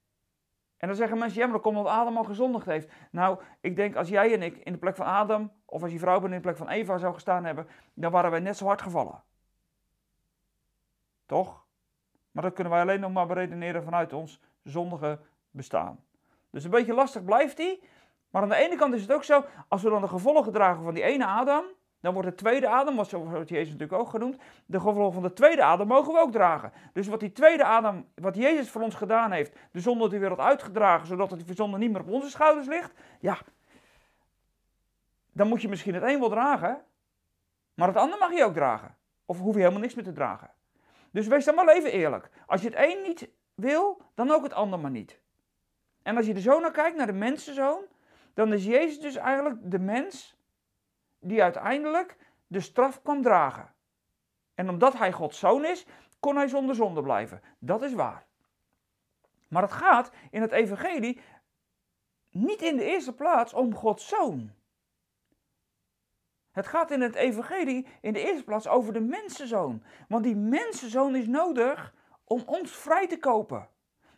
En 0.83 0.89
dan 0.89 0.97
zeggen 0.97 1.19
mensen, 1.19 1.39
ja, 1.39 1.45
maar 1.45 1.55
dat 1.55 1.63
komt 1.63 1.77
omdat 1.77 1.93
Adam 1.93 2.17
al 2.17 2.25
gezondigd 2.25 2.67
heeft. 2.67 2.93
Nou, 3.11 3.41
ik 3.61 3.77
denk 3.77 3.97
als 3.97 4.09
jij 4.09 4.33
en 4.33 4.43
ik 4.43 4.57
in 4.57 4.73
de 4.73 4.79
plek 4.79 4.97
van 4.97 5.07
Adam, 5.07 5.53
of 5.65 5.83
als 5.83 5.93
je 5.93 5.99
vrouw 5.99 6.21
bent 6.21 6.31
in 6.33 6.37
de 6.37 6.43
plek 6.43 6.57
van 6.57 6.69
Eva 6.69 6.99
zou 6.99 7.15
gestaan 7.15 7.45
hebben, 7.45 7.67
dan 7.95 8.11
waren 8.11 8.31
wij 8.31 8.41
net 8.41 8.57
zo 8.57 8.67
hard 8.67 8.83
gevallen. 8.83 9.23
Toch? 11.27 11.65
Maar 12.31 12.43
dat 12.43 12.53
kunnen 12.53 12.73
wij 12.73 12.83
alleen 12.83 13.01
nog 13.01 13.13
maar 13.13 13.27
beredeneren 13.27 13.83
vanuit 13.83 14.13
ons 14.13 14.41
zondige 14.63 15.19
bestaan. 15.51 16.05
Dus 16.51 16.65
een 16.65 16.71
beetje 16.71 16.95
lastig 16.95 17.25
blijft 17.25 17.57
die. 17.57 17.83
Maar 18.31 18.43
aan 18.43 18.49
de 18.49 18.55
ene 18.55 18.77
kant 18.77 18.95
is 18.95 19.03
het 19.03 19.13
ook 19.13 19.25
zo, 19.25 19.45
als 19.69 19.83
we 19.83 19.91
dan 19.91 20.01
de 20.01 20.09
gevolgen 20.09 20.53
dragen 20.53 20.85
van 20.85 20.95
die 20.95 21.03
ene 21.03 21.27
Adam, 21.27 21.65
dan 22.03 22.13
wordt 22.13 22.29
de 22.29 22.35
tweede 22.35 22.69
adem, 22.69 22.97
wat 22.97 23.49
Jezus 23.49 23.73
natuurlijk 23.73 24.01
ook 24.01 24.09
genoemd, 24.09 24.37
de 24.67 24.81
gevolgen 24.81 25.13
van 25.13 25.23
de 25.23 25.33
tweede 25.33 25.63
adem 25.63 25.87
mogen 25.87 26.13
we 26.13 26.21
ook 26.21 26.33
dragen. 26.33 26.73
Dus 26.93 27.07
wat 27.07 27.21
die 27.21 27.33
tweede 27.33 27.65
adem, 27.65 28.09
wat 28.15 28.37
Jezus 28.37 28.71
voor 28.71 28.83
ons 28.83 28.95
gedaan 28.95 29.33
heeft, 29.33 29.57
de 29.71 29.81
zonde 29.81 30.09
de 30.09 30.19
wereld 30.19 30.39
uitgedragen, 30.39 31.07
zodat 31.07 31.31
het 31.31 31.45
zonde 31.55 31.79
niet 31.79 31.93
meer 31.93 32.01
op 32.01 32.09
onze 32.09 32.31
schouders 32.31 32.67
ligt, 32.67 32.93
ja, 33.21 33.39
dan 35.33 35.49
moet 35.49 35.63
je 35.63 35.69
misschien 35.69 35.95
het 35.95 36.03
een 36.03 36.21
wel 36.21 36.29
dragen, 36.29 36.85
maar 37.75 37.89
het 37.89 37.97
ander 37.97 38.19
mag 38.19 38.33
je 38.33 38.45
ook 38.45 38.55
dragen. 38.55 38.97
Of 39.27 39.39
hoef 39.39 39.55
je 39.55 39.61
helemaal 39.61 39.81
niks 39.81 39.95
meer 39.95 40.05
te 40.05 40.13
dragen. 40.13 40.51
Dus 41.11 41.27
wees 41.27 41.45
dan 41.45 41.55
wel 41.55 41.71
even 41.71 41.93
eerlijk. 41.93 42.31
Als 42.47 42.63
je 42.63 42.69
het 42.69 42.79
een 42.79 43.03
niet 43.03 43.29
wil, 43.55 44.03
dan 44.15 44.31
ook 44.31 44.43
het 44.43 44.53
ander 44.53 44.79
maar 44.79 44.91
niet. 44.91 45.21
En 46.03 46.17
als 46.17 46.27
je 46.27 46.35
er 46.35 46.41
zo 46.41 46.61
naar 46.61 46.71
kijkt, 46.71 46.97
naar 46.97 47.07
de 47.07 47.13
mensenzoon, 47.13 47.85
dan 48.35 48.53
is 48.53 48.65
Jezus 48.65 49.01
dus 49.01 49.17
eigenlijk 49.17 49.71
de 49.71 49.79
mens 49.79 50.37
die 51.23 51.43
uiteindelijk 51.43 52.17
de 52.47 52.61
straf 52.61 53.03
kwam 53.03 53.23
dragen. 53.23 53.75
En 54.55 54.69
omdat 54.69 54.93
hij 54.99 55.13
Gods 55.13 55.39
zoon 55.39 55.65
is, 55.65 55.87
kon 56.21 56.37
hij 56.37 56.49
zonder 56.49 56.75
zonde 56.75 57.03
blijven. 57.03 57.43
Dat 57.59 57.83
is 57.83 57.93
waar. 57.93 58.27
Maar 59.49 59.63
het 59.63 59.73
gaat 59.73 60.11
in 60.31 60.41
het 60.41 60.53
evangelie 60.53 61.21
niet 62.31 62.63
in 62.63 62.77
de 62.77 62.85
eerste 62.85 63.15
plaats 63.15 63.53
om 63.53 63.75
Gods 63.75 64.09
zoon. 64.09 64.51
Het 66.51 66.67
gaat 66.67 66.91
in 66.91 67.01
het 67.01 67.15
evangelie 67.15 67.87
in 68.01 68.13
de 68.13 68.21
eerste 68.21 68.45
plaats 68.45 68.69
over 68.69 68.93
de 68.93 69.01
mensenzoon. 69.01 69.83
Want 70.09 70.25
die 70.25 70.37
mensenzoon 70.37 71.17
is 71.17 71.27
nodig 71.27 71.95
om 72.25 72.43
ons 72.47 72.71
vrij 72.71 73.07
te 73.07 73.19
kopen. 73.19 73.69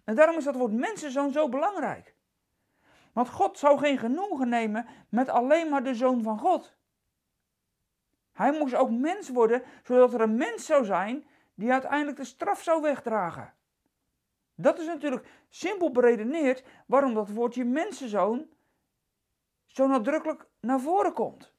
En 0.04 0.14
daarom 0.14 0.36
is 0.36 0.44
dat 0.44 0.54
woord 0.54 0.72
mensenzoon 0.72 1.32
zo 1.32 1.48
belangrijk. 1.48 2.14
Want 3.12 3.28
God 3.28 3.58
zou 3.58 3.78
geen 3.78 3.98
genoegen 3.98 4.48
nemen 4.48 4.86
met 5.08 5.28
alleen 5.28 5.68
maar 5.68 5.82
de 5.82 5.94
zoon 5.94 6.22
van 6.22 6.38
God. 6.38 6.76
Hij 8.34 8.58
moest 8.58 8.74
ook 8.74 8.90
mens 8.90 9.28
worden, 9.28 9.62
zodat 9.82 10.14
er 10.14 10.20
een 10.20 10.36
mens 10.36 10.66
zou 10.66 10.84
zijn 10.84 11.26
die 11.54 11.72
uiteindelijk 11.72 12.16
de 12.16 12.24
straf 12.24 12.62
zou 12.62 12.82
wegdragen. 12.82 13.54
Dat 14.54 14.78
is 14.78 14.86
natuurlijk 14.86 15.26
simpel 15.48 15.90
beredeneerd 15.90 16.64
waarom 16.86 17.14
dat 17.14 17.30
woordje 17.30 17.64
mensenzoon 17.64 18.46
zo 19.66 19.86
nadrukkelijk 19.86 20.46
naar 20.60 20.80
voren 20.80 21.12
komt. 21.12 21.52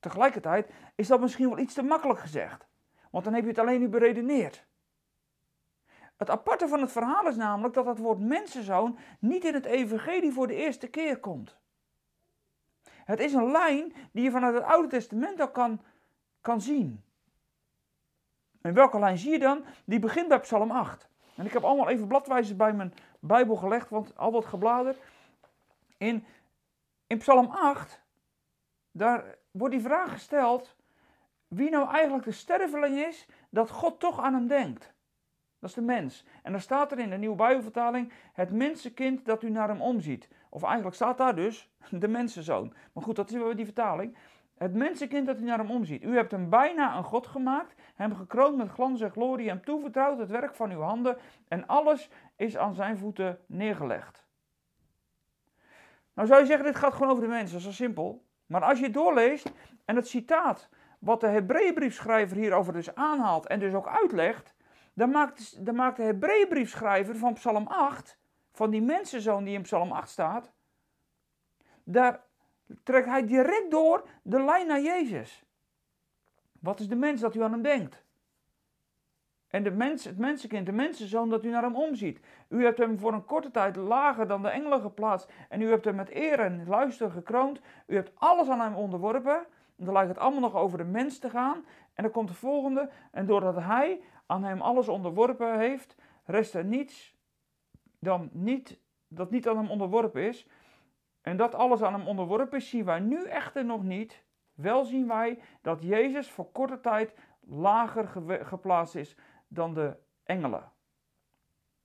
Tegelijkertijd 0.00 0.70
is 0.94 1.08
dat 1.08 1.20
misschien 1.20 1.48
wel 1.48 1.58
iets 1.58 1.74
te 1.74 1.82
makkelijk 1.82 2.20
gezegd, 2.20 2.66
want 3.10 3.24
dan 3.24 3.34
heb 3.34 3.42
je 3.42 3.48
het 3.48 3.58
alleen 3.58 3.80
nu 3.80 3.88
beredeneerd. 3.88 4.66
Het 6.16 6.30
aparte 6.30 6.68
van 6.68 6.80
het 6.80 6.92
verhaal 6.92 7.26
is 7.26 7.36
namelijk 7.36 7.74
dat 7.74 7.86
het 7.86 7.98
woord 7.98 8.18
mensenzoon 8.18 8.98
niet 9.20 9.44
in 9.44 9.54
het 9.54 9.64
evangelie 9.64 10.32
voor 10.32 10.46
de 10.46 10.54
eerste 10.54 10.88
keer 10.88 11.20
komt. 11.20 11.58
Het 13.06 13.20
is 13.20 13.32
een 13.32 13.50
lijn 13.50 13.92
die 14.12 14.22
je 14.22 14.30
vanuit 14.30 14.54
het 14.54 14.62
Oude 14.62 14.88
Testament 14.88 15.40
al 15.40 15.50
kan, 15.50 15.80
kan 16.40 16.60
zien. 16.60 17.02
En 18.60 18.74
welke 18.74 18.98
lijn 18.98 19.18
zie 19.18 19.30
je 19.30 19.38
dan? 19.38 19.64
Die 19.84 19.98
begint 19.98 20.28
bij 20.28 20.40
Psalm 20.40 20.70
8. 20.70 21.08
En 21.34 21.46
ik 21.46 21.52
heb 21.52 21.64
allemaal 21.64 21.88
even 21.88 22.06
bladwijzers 22.06 22.56
bij 22.56 22.72
mijn 22.72 22.94
Bijbel 23.20 23.56
gelegd, 23.56 23.90
want 23.90 24.16
al 24.16 24.32
wat 24.32 24.44
gebladerd. 24.44 24.98
In, 25.96 26.24
in 27.06 27.18
Psalm 27.18 27.46
8, 27.50 28.02
daar 28.90 29.36
wordt 29.50 29.74
die 29.74 29.82
vraag 29.82 30.12
gesteld 30.12 30.76
wie 31.48 31.70
nou 31.70 31.90
eigenlijk 31.90 32.24
de 32.24 32.32
sterveling 32.32 32.98
is 32.98 33.26
dat 33.50 33.70
God 33.70 34.00
toch 34.00 34.20
aan 34.20 34.34
hem 34.34 34.46
denkt. 34.46 34.94
Dat 35.66 35.76
is 35.76 35.84
de 35.84 35.92
mens. 35.92 36.24
En 36.42 36.52
dan 36.52 36.60
staat 36.60 36.92
er 36.92 36.98
in 36.98 37.10
de 37.10 37.16
nieuwe 37.16 37.36
Bijbelvertaling 37.36 38.12
het 38.32 38.52
mensenkind 38.52 39.24
dat 39.24 39.42
u 39.42 39.50
naar 39.50 39.68
hem 39.68 39.80
omziet. 39.80 40.28
Of 40.48 40.62
eigenlijk 40.62 40.94
staat 40.94 41.18
daar 41.18 41.34
dus 41.34 41.70
de 41.90 42.08
mensenzoon. 42.08 42.74
Maar 42.92 43.04
goed, 43.04 43.16
dat 43.16 43.30
is 43.30 43.36
wel 43.36 43.56
die 43.56 43.64
vertaling. 43.64 44.16
Het 44.58 44.74
mensenkind 44.74 45.26
dat 45.26 45.40
u 45.40 45.44
naar 45.44 45.58
hem 45.58 45.70
omziet. 45.70 46.02
U 46.02 46.14
hebt 46.16 46.30
hem 46.30 46.50
bijna 46.50 46.96
een 46.96 47.04
God 47.04 47.26
gemaakt, 47.26 47.74
hem 47.94 48.14
gekroond 48.14 48.56
met 48.56 48.68
glans 48.68 49.00
en 49.00 49.10
glorie, 49.10 49.48
hem 49.48 49.64
toevertrouwd 49.64 50.18
het 50.18 50.30
werk 50.30 50.54
van 50.54 50.70
uw 50.70 50.80
handen 50.80 51.16
en 51.48 51.66
alles 51.66 52.10
is 52.36 52.56
aan 52.56 52.74
zijn 52.74 52.98
voeten 52.98 53.38
neergelegd. 53.46 54.26
Nou 56.14 56.28
zou 56.28 56.40
je 56.40 56.46
zeggen, 56.46 56.66
dit 56.66 56.76
gaat 56.76 56.92
gewoon 56.92 57.10
over 57.10 57.22
de 57.22 57.28
mensen, 57.28 57.50
dat 57.50 57.58
is 57.58 57.76
zo 57.76 57.84
simpel. 57.84 58.24
Maar 58.46 58.62
als 58.62 58.80
je 58.80 58.90
doorleest 58.90 59.52
en 59.84 59.96
het 59.96 60.08
citaat 60.08 60.68
wat 60.98 61.20
de 61.20 61.26
Hebreeënbriefschrijver 61.26 62.36
hierover 62.36 62.72
dus 62.72 62.94
aanhaalt 62.94 63.46
en 63.46 63.58
dus 63.58 63.74
ook 63.74 63.88
uitlegt, 63.88 64.55
dan 64.96 65.10
maakt, 65.10 65.66
dan 65.66 65.74
maakt 65.74 65.96
de 65.96 66.02
Hebreeënbriefschrijver 66.02 67.16
van 67.16 67.34
Psalm 67.34 67.66
8, 67.66 68.18
van 68.52 68.70
die 68.70 68.82
mensenzoon 68.82 69.44
die 69.44 69.54
in 69.54 69.62
Psalm 69.62 69.92
8 69.92 70.08
staat, 70.08 70.52
daar 71.84 72.24
trekt 72.82 73.06
hij 73.06 73.26
direct 73.26 73.70
door 73.70 74.08
de 74.22 74.44
lijn 74.44 74.66
naar 74.66 74.80
Jezus. 74.80 75.44
Wat 76.60 76.80
is 76.80 76.88
de 76.88 76.96
mens 76.96 77.20
dat 77.20 77.34
u 77.34 77.42
aan 77.42 77.52
hem 77.52 77.62
denkt? 77.62 78.04
En 79.48 79.62
de 79.62 79.70
mens, 79.70 80.04
het 80.04 80.18
mensenkind, 80.18 80.66
de 80.66 80.72
mensenzoon, 80.72 81.28
dat 81.28 81.44
u 81.44 81.50
naar 81.50 81.62
hem 81.62 81.76
omziet. 81.76 82.20
U 82.48 82.64
hebt 82.64 82.78
hem 82.78 82.98
voor 82.98 83.12
een 83.12 83.24
korte 83.24 83.50
tijd 83.50 83.76
lager 83.76 84.26
dan 84.26 84.42
de 84.42 84.48
engelen 84.48 84.80
geplaatst. 84.80 85.32
En 85.48 85.60
u 85.60 85.68
hebt 85.68 85.84
hem 85.84 85.94
met 85.94 86.14
eer 86.14 86.40
en 86.40 86.66
luister 86.68 87.10
gekroond. 87.10 87.60
U 87.86 87.94
hebt 87.94 88.12
alles 88.14 88.48
aan 88.48 88.60
hem 88.60 88.74
onderworpen. 88.74 89.46
En 89.76 89.84
dan 89.84 89.92
lijkt 89.92 90.08
het 90.08 90.18
allemaal 90.18 90.40
nog 90.40 90.54
over 90.54 90.78
de 90.78 90.84
mens 90.84 91.18
te 91.18 91.30
gaan. 91.30 91.64
En 91.94 92.02
dan 92.02 92.12
komt 92.12 92.28
de 92.28 92.34
volgende. 92.34 92.90
En 93.10 93.26
doordat 93.26 93.56
hij 93.56 94.00
aan 94.26 94.44
hem 94.44 94.60
alles 94.60 94.88
onderworpen 94.88 95.58
heeft, 95.58 95.96
rest 96.24 96.54
er 96.54 96.64
niets 96.64 97.16
dan 97.98 98.30
niet, 98.32 98.80
dat 99.08 99.30
niet 99.30 99.48
aan 99.48 99.56
hem 99.56 99.70
onderworpen 99.70 100.22
is. 100.22 100.46
En 101.20 101.36
dat 101.36 101.54
alles 101.54 101.82
aan 101.82 101.92
hem 101.92 102.06
onderworpen 102.06 102.58
is, 102.58 102.68
zien 102.68 102.84
wij 102.84 103.00
nu 103.00 103.24
echter 103.24 103.64
nog 103.64 103.82
niet. 103.82 104.24
Wel 104.54 104.84
zien 104.84 105.08
wij 105.08 105.38
dat 105.62 105.82
Jezus 105.82 106.30
voor 106.30 106.52
korte 106.52 106.80
tijd 106.80 107.14
lager 107.40 108.08
geplaatst 108.46 108.94
is 108.94 109.16
dan 109.48 109.74
de 109.74 109.96
engelen. 110.24 110.72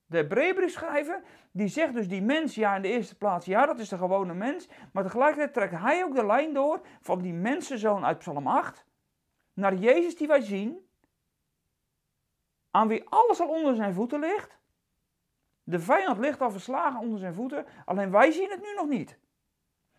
De 0.06 0.16
Hebreeënbriefschrijver, 0.16 1.22
die 1.50 1.68
zegt 1.68 1.94
dus 1.94 2.08
die 2.08 2.22
mens, 2.22 2.54
ja 2.54 2.76
in 2.76 2.82
de 2.82 2.88
eerste 2.88 3.16
plaats, 3.16 3.46
ja 3.46 3.66
dat 3.66 3.78
is 3.78 3.88
de 3.88 3.96
gewone 3.96 4.34
mens. 4.34 4.68
Maar 4.92 5.02
tegelijkertijd 5.02 5.52
trekt 5.52 5.82
hij 5.82 6.04
ook 6.04 6.14
de 6.14 6.26
lijn 6.26 6.54
door 6.54 6.80
van 7.00 7.20
die 7.20 7.32
mensenzoon 7.32 8.04
uit 8.04 8.18
Psalm 8.18 8.46
8 8.46 8.86
naar 9.52 9.74
Jezus 9.74 10.16
die 10.16 10.26
wij 10.26 10.40
zien. 10.40 10.90
Aan 12.72 12.88
wie 12.88 13.04
alles 13.08 13.40
al 13.40 13.48
onder 13.48 13.74
zijn 13.74 13.94
voeten 13.94 14.20
ligt. 14.20 14.58
De 15.64 15.78
vijand 15.78 16.18
ligt 16.18 16.40
al 16.40 16.50
verslagen 16.50 17.00
onder 17.00 17.18
zijn 17.18 17.34
voeten, 17.34 17.66
alleen 17.84 18.10
wij 18.10 18.30
zien 18.30 18.50
het 18.50 18.60
nu 18.60 18.74
nog 18.74 18.88
niet. 18.88 19.18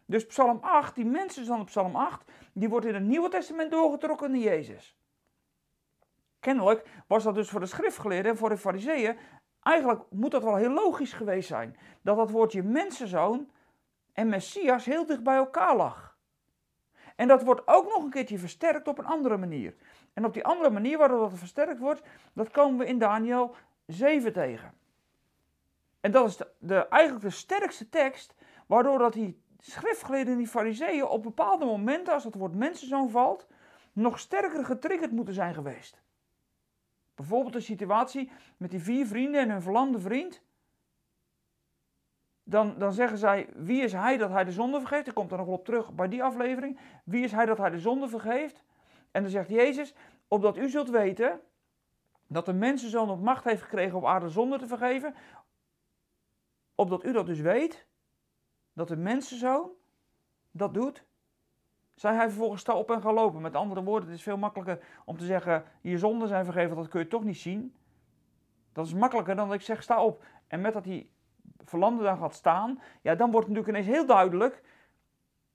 Dus 0.06 0.25
Psalm 0.25 0.58
8, 0.62 0.96
die 0.96 1.06
mensenzoon 1.06 1.60
op 1.60 1.65
Psalm 1.65 1.96
8, 1.96 2.32
die 2.53 2.70
wordt 2.70 2.86
in 2.86 2.94
het 2.94 3.03
Nieuwe 3.03 3.30
Testament 3.30 3.72
doorgetrokken 3.72 4.32
naar 4.32 4.39
Jezus. 4.39 4.98
Kennelijk 6.39 6.88
was 7.08 7.24
dat 7.24 7.36
dus 7.36 7.50
voor 7.50 7.60
de 7.60 7.65
schriftgeleerden 7.65 8.32
en 8.32 8.38
voor 8.38 8.50
de 8.50 8.58
fariseeën, 8.58 9.18
eigenlijk 9.62 10.01
moet 10.10 10.32
dat 10.32 10.44
wel 10.44 10.56
heel 10.56 10.74
logisch 10.74 11.13
geweest 11.13 11.48
zijn. 11.48 11.77
Dat 12.01 12.18
dat 12.18 12.30
woordje 12.30 12.63
mensenzoon 12.63 13.50
en 14.13 14.30
Messias 14.30 14.86
heel 14.86 15.06
dicht 15.06 15.24
bij 15.24 15.36
elkaar 15.36 15.75
lag. 15.75 16.12
En 17.15 17.27
dat 17.27 17.43
wordt 17.43 17.62
ook 17.65 17.86
nog 17.86 18.03
een 18.03 18.10
keertje 18.10 18.38
versterkt 18.38 18.88
op 18.88 18.98
een 18.98 19.05
andere 19.05 19.38
manier. 19.38 19.75
En 20.13 20.25
op 20.25 20.34
die 20.34 20.46
andere 20.46 20.70
manier 20.70 20.98
waardoor 20.98 21.20
dat 21.20 21.39
versterkt 21.39 21.79
wordt, 21.79 22.01
dat 22.34 22.51
komen 22.51 22.77
we 22.77 22.86
in 22.86 22.98
Daniel 22.98 23.55
7 23.86 24.34
tegen. 24.34 24.74
En 26.00 26.12
dat 26.12 26.27
is 26.27 26.38
de, 26.58 26.88
eigenlijk 26.88 27.24
de 27.25 27.29
sterkste 27.29 27.89
tekst, 27.89 28.36
waardoor 28.67 28.98
dat 28.98 29.13
die 29.13 29.41
schriftgeleerden 29.60 30.34
en 30.34 30.39
die 30.39 30.48
fariseeën 30.48 31.05
op 31.05 31.24
bepaalde 31.24 31.65
momenten, 31.65 32.13
als 32.13 32.24
het 32.24 32.36
woord 32.36 32.55
mensenzoon 32.55 33.10
valt, 33.10 33.48
nog 33.93 34.20
sterker 34.20 34.65
getriggerd 34.65 35.12
moeten 35.12 35.34
zijn 35.34 35.53
geweest. 35.53 36.01
Bijvoorbeeld 37.15 37.53
de 37.53 37.60
situatie 37.60 38.32
met 38.58 38.72
die 38.72 38.82
vier 38.82 39.05
vrienden 39.05 39.41
en 39.41 39.50
hun 39.50 39.62
verlamde 39.62 40.00
vriend. 40.00 40.41
Dan, 42.44 42.78
dan 42.78 42.94
zeggen 42.94 43.18
zij, 43.18 43.50
wie 43.56 43.82
is 43.82 43.94
hij 43.94 44.18
dat 44.18 44.30
hij 44.30 44.44
de 44.44 44.52
zonde 44.52 44.80
vergeeft? 44.80 45.08
Ik 45.08 45.14
kom 45.14 45.30
er 45.30 45.38
nog 45.38 45.46
wel 45.46 45.56
op 45.56 45.66
terug 45.66 45.94
bij 45.94 46.08
die 46.08 46.24
aflevering. 46.24 46.80
Wie 47.04 47.24
is 47.24 47.32
hij 47.32 47.46
dat 47.46 47.58
hij 47.58 47.70
de 47.70 47.80
zonde 47.80 48.08
vergeeft? 48.08 48.64
En 49.12 49.22
dan 49.22 49.32
zegt 49.32 49.50
Jezus, 49.50 49.96
opdat 50.28 50.58
u 50.58 50.70
zult 50.70 50.90
weten 50.90 51.42
dat 52.28 52.46
de 52.46 52.54
mensenzoon 52.54 53.10
op 53.10 53.22
macht 53.22 53.44
heeft 53.44 53.62
gekregen 53.62 53.98
op 53.98 54.06
aarde 54.06 54.30
zonde 54.30 54.58
te 54.58 54.68
vergeven. 54.68 55.16
Opdat 56.76 57.04
u 57.06 57.12
dat 57.12 57.26
dus 57.26 57.40
weet, 57.40 57.88
dat 58.74 58.88
de 58.88 58.98
mensenzoon 58.98 59.72
dat 60.52 60.74
doet 60.74 61.06
zei 61.96 62.16
hij 62.16 62.28
vervolgens 62.28 62.62
sta 62.62 62.74
op 62.74 62.92
en 62.92 63.02
ga 63.02 63.14
lopen. 63.14 63.42
Met 63.42 63.56
andere 63.56 63.84
woorden, 63.84 64.10
het 64.10 64.18
is 64.18 64.24
veel 64.24 64.38
makkelijker 64.38 64.86
om 65.06 65.18
te 65.18 65.26
zeggen, 65.26 65.64
je 65.82 65.98
zonden 65.98 66.28
zijn 66.28 66.46
vergeven, 66.46 66.76
dat 66.76 66.88
kun 66.88 67.00
je 67.00 67.08
toch 67.08 67.24
niet 67.24 67.38
zien. 67.38 67.76
Dat 68.74 68.86
is 68.86 68.94
makkelijker 68.94 69.36
dan 69.36 69.48
dat 69.48 69.56
ik 69.56 69.62
zeg 69.62 69.84
sta 69.84 70.04
op. 70.04 70.24
En 70.48 70.62
met 70.62 70.74
dat 70.74 70.84
die 70.84 71.12
verlamde 71.65 72.03
dan 72.03 72.17
gaat 72.17 72.34
staan, 72.34 72.82
ja, 73.01 73.15
dan 73.15 73.32
wordt 73.32 73.48
natuurlijk 73.48 73.77
ineens 73.77 73.96
heel 73.96 74.05
duidelijk 74.05 74.63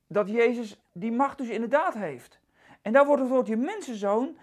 dat 0.06 0.28
Jezus 0.28 0.80
die 0.92 1.12
macht 1.12 1.38
dus 1.38 1.48
inderdaad 1.48 1.94
heeft. 1.94 2.40
En 2.82 2.92
daar 2.92 3.06
wordt 3.06 3.22
het 3.22 3.30
woordje 3.30 3.56
mensenzoon 3.56 4.36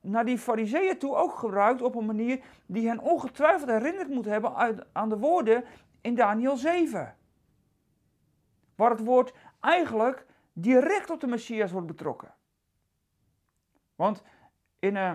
naar 0.00 0.24
die 0.24 0.38
fariseeën 0.38 0.98
toe 0.98 1.14
ook 1.14 1.34
gebruikt 1.34 1.82
op 1.82 1.94
een 1.94 2.06
manier 2.06 2.44
die 2.66 2.88
hen 2.88 2.98
ongetwijfeld 2.98 3.70
herinnerd 3.70 4.08
moet 4.08 4.24
hebben 4.24 4.84
aan 4.92 5.08
de 5.08 5.18
woorden 5.18 5.64
in 6.00 6.14
Daniel 6.14 6.56
7. 6.56 7.16
Waar 8.74 8.90
het 8.90 9.04
woord 9.04 9.32
eigenlijk 9.60 10.26
direct 10.52 11.10
op 11.10 11.20
de 11.20 11.26
Messias 11.26 11.70
wordt 11.70 11.86
betrokken. 11.86 12.34
Want 13.94 14.22
in, 14.78 14.94
uh, 14.94 15.12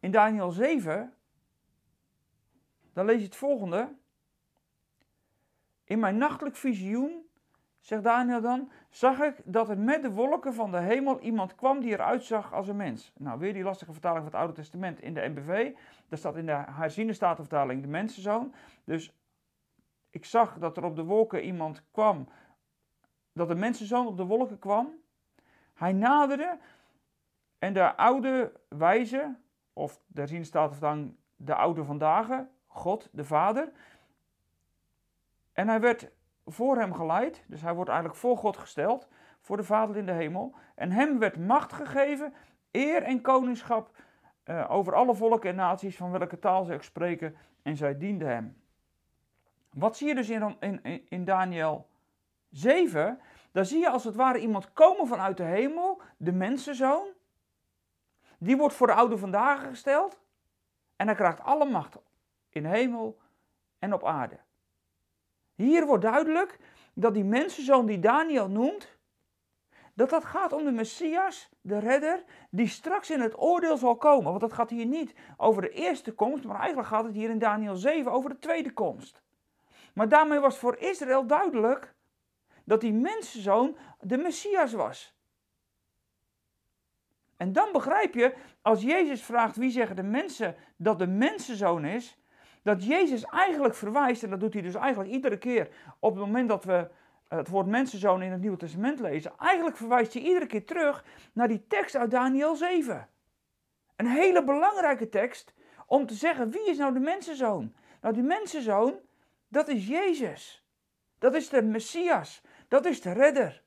in 0.00 0.10
Daniel 0.10 0.50
7, 0.50 1.14
dan 2.92 3.04
lees 3.04 3.18
je 3.18 3.24
het 3.24 3.36
volgende. 3.36 3.94
In 5.90 5.98
mijn 5.98 6.18
nachtelijk 6.18 6.56
visioen, 6.56 7.26
zegt 7.80 8.02
Daniel 8.02 8.40
dan, 8.40 8.70
zag 8.88 9.20
ik 9.20 9.40
dat 9.44 9.68
er 9.68 9.78
met 9.78 10.02
de 10.02 10.10
wolken 10.10 10.54
van 10.54 10.70
de 10.70 10.78
hemel 10.78 11.20
iemand 11.20 11.54
kwam 11.54 11.80
die 11.80 11.90
eruit 11.90 12.24
zag 12.24 12.52
als 12.52 12.68
een 12.68 12.76
mens. 12.76 13.12
Nou, 13.16 13.38
weer 13.38 13.52
die 13.52 13.62
lastige 13.62 13.92
vertaling 13.92 14.22
van 14.22 14.32
het 14.32 14.40
Oude 14.40 14.52
Testament 14.52 15.00
in 15.00 15.14
de 15.14 15.28
NBV. 15.34 15.72
Daar 16.08 16.18
staat 16.18 16.36
in 16.36 16.46
de 16.46 16.64
herziene 16.70 17.12
statenvertaling 17.12 17.82
de 17.82 17.88
mensenzoon. 17.88 18.54
Dus 18.84 19.12
ik 20.10 20.24
zag 20.24 20.58
dat 20.58 20.76
er 20.76 20.84
op 20.84 20.96
de 20.96 21.04
wolken 21.04 21.44
iemand 21.44 21.82
kwam 21.90 22.28
dat 23.32 23.48
de 23.48 23.54
mensenzoon 23.54 24.06
op 24.06 24.16
de 24.16 24.24
wolken 24.24 24.58
kwam. 24.58 24.94
Hij 25.74 25.92
naderde 25.92 26.58
en 27.58 27.72
de 27.72 27.96
oude 27.96 28.52
wijze, 28.68 29.36
of 29.72 30.00
zien 30.14 30.44
staat 30.44 30.80
dan 30.80 31.16
de 31.36 31.54
oude 31.54 31.84
vandaag, 31.84 32.44
God, 32.66 33.08
de 33.12 33.24
Vader. 33.24 33.72
En 35.60 35.68
hij 35.68 35.80
werd 35.80 36.10
voor 36.46 36.76
hem 36.76 36.94
geleid, 36.94 37.44
dus 37.46 37.62
hij 37.62 37.74
wordt 37.74 37.90
eigenlijk 37.90 38.20
voor 38.20 38.36
God 38.36 38.56
gesteld, 38.56 39.08
voor 39.40 39.56
de 39.56 39.64
Vader 39.64 39.96
in 39.96 40.06
de 40.06 40.12
hemel. 40.12 40.54
En 40.74 40.90
hem 40.90 41.18
werd 41.18 41.36
macht 41.36 41.72
gegeven, 41.72 42.34
eer 42.70 43.02
en 43.02 43.20
koningschap 43.20 43.96
uh, 44.44 44.70
over 44.70 44.94
alle 44.94 45.14
volken 45.14 45.50
en 45.50 45.56
naties 45.56 45.96
van 45.96 46.10
welke 46.10 46.38
taal 46.38 46.64
ze 46.64 46.74
ook 46.74 46.82
spreken, 46.82 47.36
en 47.62 47.76
zij 47.76 47.98
dienden 47.98 48.28
hem. 48.28 48.62
Wat 49.72 49.96
zie 49.96 50.08
je 50.08 50.14
dus 50.14 50.28
in, 50.28 50.56
in, 50.60 51.08
in 51.08 51.24
Daniel 51.24 51.88
7, 52.50 53.20
dan 53.52 53.64
zie 53.64 53.80
je 53.80 53.90
als 53.90 54.04
het 54.04 54.14
ware 54.14 54.38
iemand 54.38 54.72
komen 54.72 55.06
vanuit 55.06 55.36
de 55.36 55.42
hemel, 55.42 56.02
de 56.16 56.32
mensenzoon. 56.32 57.06
Die 58.38 58.56
wordt 58.56 58.74
voor 58.74 58.86
de 58.86 58.94
oude 58.94 59.18
vandaag 59.18 59.66
gesteld. 59.66 60.20
En 60.96 61.06
hij 61.06 61.16
krijgt 61.16 61.40
alle 61.40 61.70
macht 61.70 61.98
in 62.48 62.64
hemel 62.64 63.18
en 63.78 63.92
op 63.92 64.04
aarde. 64.04 64.38
Hier 65.60 65.86
wordt 65.86 66.02
duidelijk 66.02 66.58
dat 66.94 67.14
die 67.14 67.24
mensenzoon 67.24 67.86
die 67.86 67.98
Daniel 67.98 68.48
noemt, 68.48 68.98
dat 69.94 70.10
dat 70.10 70.24
gaat 70.24 70.52
om 70.52 70.64
de 70.64 70.70
Messias, 70.70 71.48
de 71.60 71.78
redder, 71.78 72.24
die 72.50 72.68
straks 72.68 73.10
in 73.10 73.20
het 73.20 73.38
oordeel 73.38 73.76
zal 73.76 73.96
komen. 73.96 74.30
Want 74.30 74.42
het 74.42 74.52
gaat 74.52 74.70
hier 74.70 74.86
niet 74.86 75.14
over 75.36 75.62
de 75.62 75.70
eerste 75.70 76.12
komst, 76.12 76.44
maar 76.44 76.58
eigenlijk 76.58 76.88
gaat 76.88 77.04
het 77.04 77.14
hier 77.14 77.30
in 77.30 77.38
Daniel 77.38 77.76
7 77.76 78.12
over 78.12 78.30
de 78.30 78.38
tweede 78.38 78.72
komst. 78.72 79.22
Maar 79.94 80.08
daarmee 80.08 80.38
was 80.38 80.58
voor 80.58 80.76
Israël 80.76 81.26
duidelijk 81.26 81.94
dat 82.64 82.80
die 82.80 82.92
mensenzoon 82.92 83.76
de 84.00 84.16
Messias 84.16 84.72
was. 84.72 85.14
En 87.36 87.52
dan 87.52 87.72
begrijp 87.72 88.14
je, 88.14 88.34
als 88.62 88.82
Jezus 88.82 89.22
vraagt 89.22 89.56
wie 89.56 89.70
zeggen 89.70 89.96
de 89.96 90.02
mensen 90.02 90.56
dat 90.76 90.98
de 90.98 91.06
mensenzoon 91.06 91.84
is, 91.84 92.19
dat 92.62 92.84
Jezus 92.84 93.24
eigenlijk 93.24 93.74
verwijst, 93.74 94.22
en 94.22 94.30
dat 94.30 94.40
doet 94.40 94.52
hij 94.52 94.62
dus 94.62 94.74
eigenlijk 94.74 95.10
iedere 95.10 95.38
keer 95.38 95.68
op 95.98 96.14
het 96.14 96.24
moment 96.24 96.48
dat 96.48 96.64
we 96.64 96.88
het 97.28 97.48
woord 97.48 97.66
mensenzoon 97.66 98.22
in 98.22 98.30
het 98.30 98.40
Nieuwe 98.40 98.56
Testament 98.56 99.00
lezen, 99.00 99.32
eigenlijk 99.38 99.76
verwijst 99.76 100.12
hij 100.12 100.22
iedere 100.22 100.46
keer 100.46 100.64
terug 100.64 101.04
naar 101.32 101.48
die 101.48 101.66
tekst 101.66 101.94
uit 101.94 102.10
Daniel 102.10 102.54
7. 102.54 103.08
Een 103.96 104.06
hele 104.06 104.44
belangrijke 104.44 105.08
tekst 105.08 105.54
om 105.86 106.06
te 106.06 106.14
zeggen 106.14 106.50
wie 106.50 106.68
is 106.68 106.78
nou 106.78 106.92
de 106.92 107.00
mensenzoon? 107.00 107.74
Nou, 108.00 108.14
die 108.14 108.22
mensenzoon, 108.22 108.94
dat 109.48 109.68
is 109.68 109.86
Jezus. 109.86 110.64
Dat 111.18 111.34
is 111.34 111.48
de 111.48 111.62
Messias. 111.62 112.42
Dat 112.68 112.86
is 112.86 113.00
de 113.00 113.12
redder. 113.12 113.62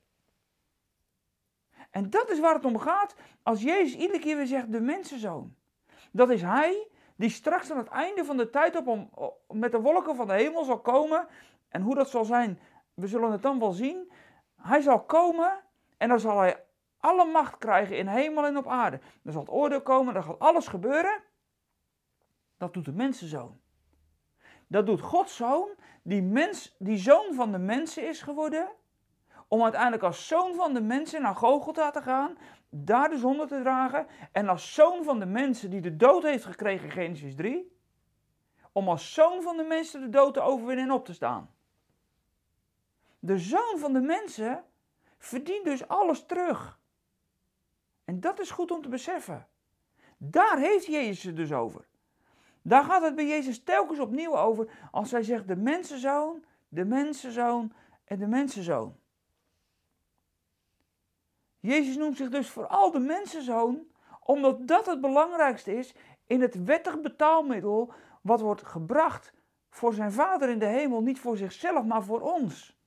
En 1.90 2.10
dat 2.10 2.30
is 2.30 2.40
waar 2.40 2.54
het 2.54 2.64
om 2.64 2.78
gaat 2.78 3.14
als 3.42 3.62
Jezus 3.62 3.94
iedere 3.94 4.18
keer 4.18 4.36
weer 4.36 4.46
zegt 4.46 4.72
de 4.72 4.80
mensenzoon. 4.80 5.56
Dat 6.10 6.30
is 6.30 6.42
hij 6.42 6.88
die 7.16 7.30
straks 7.30 7.70
aan 7.70 7.78
het 7.78 7.88
einde 7.88 8.24
van 8.24 8.36
de 8.36 8.50
tijd 8.50 8.76
op 8.76 8.86
om, 8.86 9.10
met 9.48 9.72
de 9.72 9.80
wolken 9.80 10.16
van 10.16 10.26
de 10.26 10.32
hemel 10.32 10.64
zal 10.64 10.80
komen. 10.80 11.26
En 11.68 11.82
hoe 11.82 11.94
dat 11.94 12.10
zal 12.10 12.24
zijn, 12.24 12.58
we 12.94 13.06
zullen 13.06 13.32
het 13.32 13.42
dan 13.42 13.58
wel 13.58 13.72
zien. 13.72 14.12
Hij 14.60 14.80
zal 14.80 15.00
komen 15.00 15.60
en 15.96 16.08
dan 16.08 16.20
zal 16.20 16.38
hij 16.38 16.64
alle 16.98 17.24
macht 17.24 17.58
krijgen 17.58 17.96
in 17.96 18.06
hemel 18.06 18.44
en 18.44 18.56
op 18.56 18.66
aarde. 18.66 19.00
Dan 19.22 19.32
zal 19.32 19.42
het 19.42 19.50
oordeel 19.50 19.82
komen, 19.82 20.14
dan 20.14 20.22
gaat 20.22 20.38
alles 20.38 20.66
gebeuren. 20.66 21.22
Dat 22.56 22.74
doet 22.74 22.84
de 22.84 22.92
mensenzoon. 22.92 23.60
Dat 24.66 24.86
doet 24.86 25.00
Gods 25.00 25.36
zoon, 25.36 25.68
die, 26.02 26.22
mens, 26.22 26.74
die 26.78 26.96
zoon 26.96 27.34
van 27.34 27.52
de 27.52 27.58
mensen 27.58 28.08
is 28.08 28.22
geworden 28.22 28.68
om 29.54 29.62
uiteindelijk 29.62 30.02
als 30.02 30.26
zoon 30.26 30.54
van 30.54 30.74
de 30.74 30.80
mensen 30.80 31.22
naar 31.22 31.34
Gogolta 31.34 31.90
te 31.90 32.02
gaan, 32.02 32.36
daar 32.68 33.08
de 33.08 33.18
zonde 33.18 33.46
te 33.46 33.60
dragen 33.60 34.06
en 34.32 34.48
als 34.48 34.74
zoon 34.74 35.04
van 35.04 35.18
de 35.18 35.26
mensen 35.26 35.70
die 35.70 35.80
de 35.80 35.96
dood 35.96 36.22
heeft 36.22 36.44
gekregen 36.44 36.84
in 36.84 36.90
Genesis 36.90 37.34
3, 37.34 37.76
om 38.72 38.88
als 38.88 39.14
zoon 39.14 39.42
van 39.42 39.56
de 39.56 39.62
mensen 39.62 40.00
de 40.00 40.08
dood 40.08 40.34
te 40.34 40.40
overwinnen 40.40 40.84
en 40.84 40.92
op 40.92 41.04
te 41.04 41.12
staan. 41.12 41.54
De 43.18 43.38
zoon 43.38 43.78
van 43.78 43.92
de 43.92 44.00
mensen 44.00 44.64
verdient 45.18 45.64
dus 45.64 45.88
alles 45.88 46.26
terug. 46.26 46.78
En 48.04 48.20
dat 48.20 48.40
is 48.40 48.50
goed 48.50 48.70
om 48.70 48.82
te 48.82 48.88
beseffen. 48.88 49.46
Daar 50.16 50.58
heeft 50.58 50.86
Jezus 50.86 51.22
het 51.22 51.36
dus 51.36 51.52
over. 51.52 51.86
Daar 52.62 52.84
gaat 52.84 53.02
het 53.02 53.14
bij 53.14 53.26
Jezus 53.26 53.62
telkens 53.62 53.98
opnieuw 53.98 54.36
over 54.36 54.68
als 54.90 55.10
hij 55.10 55.22
zegt 55.22 55.48
de 55.48 55.56
mensenzoon, 55.56 56.44
de 56.68 56.84
mensenzoon 56.84 57.72
en 58.04 58.18
de 58.18 58.26
mensenzoon. 58.26 59.02
Jezus 61.64 61.96
noemt 61.96 62.16
zich 62.16 62.28
dus 62.28 62.48
vooral 62.48 62.90
de 62.90 62.98
mensenzoon, 62.98 63.86
omdat 64.20 64.66
dat 64.68 64.86
het 64.86 65.00
belangrijkste 65.00 65.76
is 65.76 65.94
in 66.26 66.40
het 66.40 66.64
wettig 66.64 67.00
betaalmiddel 67.00 67.92
wat 68.22 68.40
wordt 68.40 68.66
gebracht 68.66 69.32
voor 69.70 69.94
zijn 69.94 70.12
Vader 70.12 70.48
in 70.48 70.58
de 70.58 70.66
hemel, 70.66 71.00
niet 71.00 71.20
voor 71.20 71.36
zichzelf, 71.36 71.84
maar 71.84 72.02
voor 72.02 72.20
ons. 72.20 72.78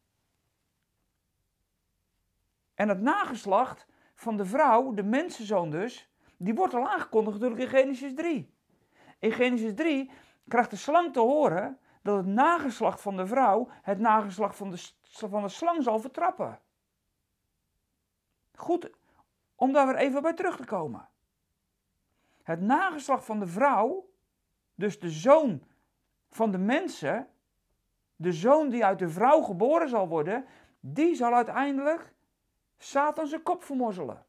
En 2.74 2.90
het 2.90 3.02
nageslacht 3.02 3.88
van 4.16 4.38
de 4.38 4.46
vrouw, 4.46 4.94
de 4.94 5.04
mensenzoon 5.04 5.70
dus, 5.70 6.12
die 6.38 6.56
wordt 6.56 6.74
al 6.74 6.90
aangekondigd 6.90 7.40
natuurlijk 7.40 7.72
in 7.72 7.80
Genesis 7.80 8.14
3. 8.14 8.54
In 9.20 9.32
Genesis 9.32 9.74
3 9.76 10.12
krijgt 10.48 10.70
de 10.70 10.76
slang 10.76 11.14
te 11.14 11.20
horen 11.20 11.80
dat 12.02 12.18
het 12.18 12.26
nageslacht 12.26 13.02
van 13.02 13.18
de 13.18 13.28
vrouw 13.28 13.70
het 13.82 14.00
nageslacht 14.00 14.56
van 14.56 14.70
de, 14.70 14.92
van 15.04 15.42
de 15.42 15.50
slang 15.50 15.84
zal 15.84 16.00
vertrappen. 16.00 16.60
Goed 18.58 18.90
om 19.56 19.74
daar 19.74 19.88
weer 19.88 19.96
even 19.96 20.22
bij 20.22 20.34
terug 20.34 20.58
te 20.58 20.66
komen. 20.66 21.10
Het 22.44 22.62
nageslacht 22.62 23.26
van 23.26 23.40
de 23.40 23.48
vrouw, 23.48 24.10
dus 24.76 25.00
de 25.00 25.10
zoon 25.10 25.64
van 26.30 26.52
de 26.52 26.58
mensen, 26.58 27.28
de 28.16 28.32
zoon 28.32 28.70
die 28.70 28.86
uit 28.86 29.00
de 29.00 29.10
vrouw 29.10 29.42
geboren 29.42 29.90
zal 29.90 30.08
worden, 30.08 30.46
die 30.80 31.16
zal 31.16 31.34
uiteindelijk 31.34 32.14
Satan 32.78 33.28
zijn 33.28 33.44
kop 33.44 33.64
vermorzelen. 33.64 34.26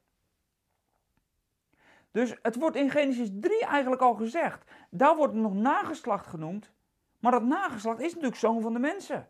Dus 2.11 2.37
het 2.43 2.57
wordt 2.57 2.77
in 2.77 2.91
Genesis 2.91 3.31
3 3.41 3.65
eigenlijk 3.65 4.03
al 4.03 4.15
gezegd. 4.15 4.71
Daar 4.91 5.17
wordt 5.17 5.35
nog 5.35 5.55
nageslacht 5.55 6.27
genoemd. 6.27 6.73
Maar 7.19 7.33
dat 7.33 7.43
nageslacht 7.43 8.01
is 8.01 8.13
natuurlijk 8.13 8.41
zoon 8.41 8.61
van 8.61 8.73
de 8.73 8.79
mensen. 8.79 9.29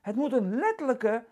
Het 0.00 0.16
moet 0.16 0.32
een 0.32 0.54
letterlijke 0.54 1.24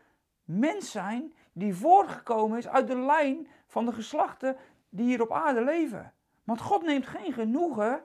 mens 0.45 0.91
zijn 0.91 1.35
die 1.53 1.75
voortgekomen 1.75 2.59
is 2.59 2.69
uit 2.69 2.87
de 2.87 2.99
lijn 2.99 3.49
van 3.67 3.85
de 3.85 3.93
geslachten 3.93 4.57
die 4.89 5.07
hier 5.07 5.23
op 5.23 5.33
aarde 5.33 5.65
leven. 5.65 6.13
Want 6.45 6.61
God 6.61 6.83
neemt 6.83 7.07
geen 7.07 7.33
genoegen 7.33 8.03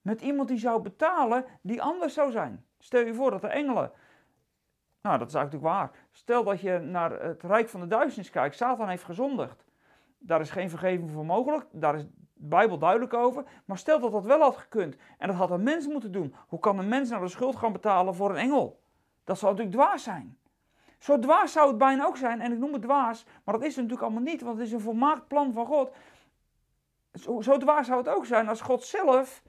met 0.00 0.20
iemand 0.20 0.48
die 0.48 0.58
zou 0.58 0.82
betalen 0.82 1.44
die 1.62 1.82
anders 1.82 2.14
zou 2.14 2.30
zijn. 2.30 2.64
Stel 2.78 3.06
je 3.06 3.14
voor 3.14 3.30
dat 3.30 3.40
de 3.40 3.46
engelen. 3.46 3.92
Nou, 5.02 5.18
dat 5.18 5.28
is 5.28 5.34
eigenlijk 5.34 5.64
waar. 5.64 5.90
Stel 6.10 6.44
dat 6.44 6.60
je 6.60 6.78
naar 6.78 7.22
het 7.22 7.42
rijk 7.42 7.68
van 7.68 7.80
de 7.80 7.86
duisternis 7.86 8.30
kijkt. 8.30 8.56
Satan 8.56 8.88
heeft 8.88 9.04
gezondigd. 9.04 9.64
Daar 10.18 10.40
is 10.40 10.50
geen 10.50 10.70
vergeving 10.70 11.10
voor 11.10 11.26
mogelijk. 11.26 11.66
Daar 11.72 11.94
is 11.94 12.02
de 12.02 12.10
Bijbel 12.34 12.78
duidelijk 12.78 13.14
over. 13.14 13.44
Maar 13.64 13.78
stel 13.78 14.00
dat 14.00 14.12
dat 14.12 14.24
wel 14.24 14.40
had 14.40 14.56
gekund. 14.56 14.96
En 15.18 15.28
dat 15.28 15.36
had 15.36 15.50
een 15.50 15.62
mens 15.62 15.86
moeten 15.86 16.12
doen. 16.12 16.34
Hoe 16.46 16.58
kan 16.58 16.78
een 16.78 16.88
mens 16.88 17.10
nou 17.10 17.22
de 17.22 17.28
schuld 17.28 17.56
gaan 17.56 17.72
betalen 17.72 18.14
voor 18.14 18.30
een 18.30 18.36
engel? 18.36 18.80
Dat 19.24 19.38
zou 19.38 19.52
natuurlijk 19.54 19.82
dwaas 19.82 20.02
zijn. 20.02 20.38
Zo 20.98 21.18
dwaas 21.18 21.52
zou 21.52 21.68
het 21.68 21.78
bijna 21.78 22.04
ook 22.04 22.16
zijn, 22.16 22.40
en 22.40 22.52
ik 22.52 22.58
noem 22.58 22.72
het 22.72 22.82
dwaas, 22.82 23.24
maar 23.44 23.54
dat 23.54 23.62
is 23.62 23.76
het 23.76 23.84
natuurlijk 23.84 24.02
allemaal 24.02 24.32
niet, 24.32 24.40
want 24.40 24.58
het 24.58 24.66
is 24.66 24.72
een 24.72 24.80
volmaakt 24.80 25.28
plan 25.28 25.52
van 25.52 25.66
God. 25.66 25.94
Zo, 27.12 27.40
zo 27.40 27.56
dwaas 27.56 27.86
zou 27.86 27.98
het 27.98 28.08
ook 28.08 28.26
zijn 28.26 28.48
als 28.48 28.60
God 28.60 28.84
zelf 28.84 29.42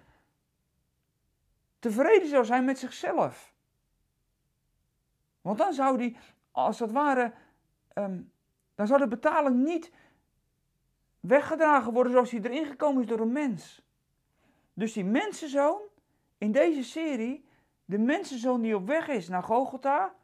tevreden 1.80 2.28
zou 2.28 2.46
zijn 2.46 2.66
met 2.66 2.80
zichzelf. 2.80 3.54
Want 5.42 5.58
dan 5.58 5.74
zou 5.74 5.98
die, 5.98 6.18
als 6.52 6.78
dat 6.78 6.92
ware, 6.92 7.34
ehm, 7.94 8.22
dan 8.76 8.88
zou 8.88 9.00
de 9.00 9.08
betaling 9.08 9.64
niet 9.64 9.92
weggedragen 11.20 11.94
worden 11.94 12.12
zoals 12.12 12.30
die 12.30 12.44
erin 12.44 12.66
gekomen 12.66 13.02
is 13.02 13.08
door 13.08 13.20
een 13.20 13.32
mens. 13.32 13.82
Dus 14.74 14.94
die 14.94 15.06
mensenzoon 15.06 15.82
in 16.38 16.52
deze 16.52 16.84
serie, 16.84 17.48
de 17.86 17.98
mensenzoon 17.98 18.62
die 18.62 18.76
op 18.76 18.88
weg 18.88 19.08
is 19.08 19.28
naar 19.28 19.44
Golgotha, 19.44 20.16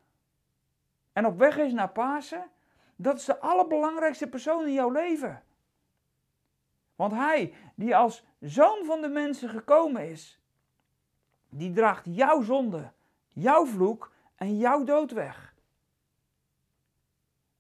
en 1.16 1.26
op 1.26 1.38
weg 1.38 1.58
is 1.58 1.74
naar 1.74 1.90
Pasen, 1.90 2.50
dat 2.96 3.18
is 3.18 3.26
de 3.26 3.40
allerbelangrijkste 3.40 4.28
persoon 4.28 4.66
in 4.66 4.74
jouw 4.74 4.90
leven. 4.90 5.44
Want 6.96 7.12
hij 7.12 7.54
die 7.76 7.96
als 7.96 8.24
zoon 8.40 8.86
van 8.86 9.02
de 9.02 9.08
mensen 9.08 9.50
gekomen 9.50 10.10
is, 10.10 10.40
die 11.50 11.72
draagt 11.72 12.06
jouw 12.06 12.42
zonde, 12.42 12.92
jouw 13.28 13.66
vloek 13.66 14.12
en 14.36 14.58
jouw 14.58 14.84
dood 14.84 15.12
weg. 15.12 15.56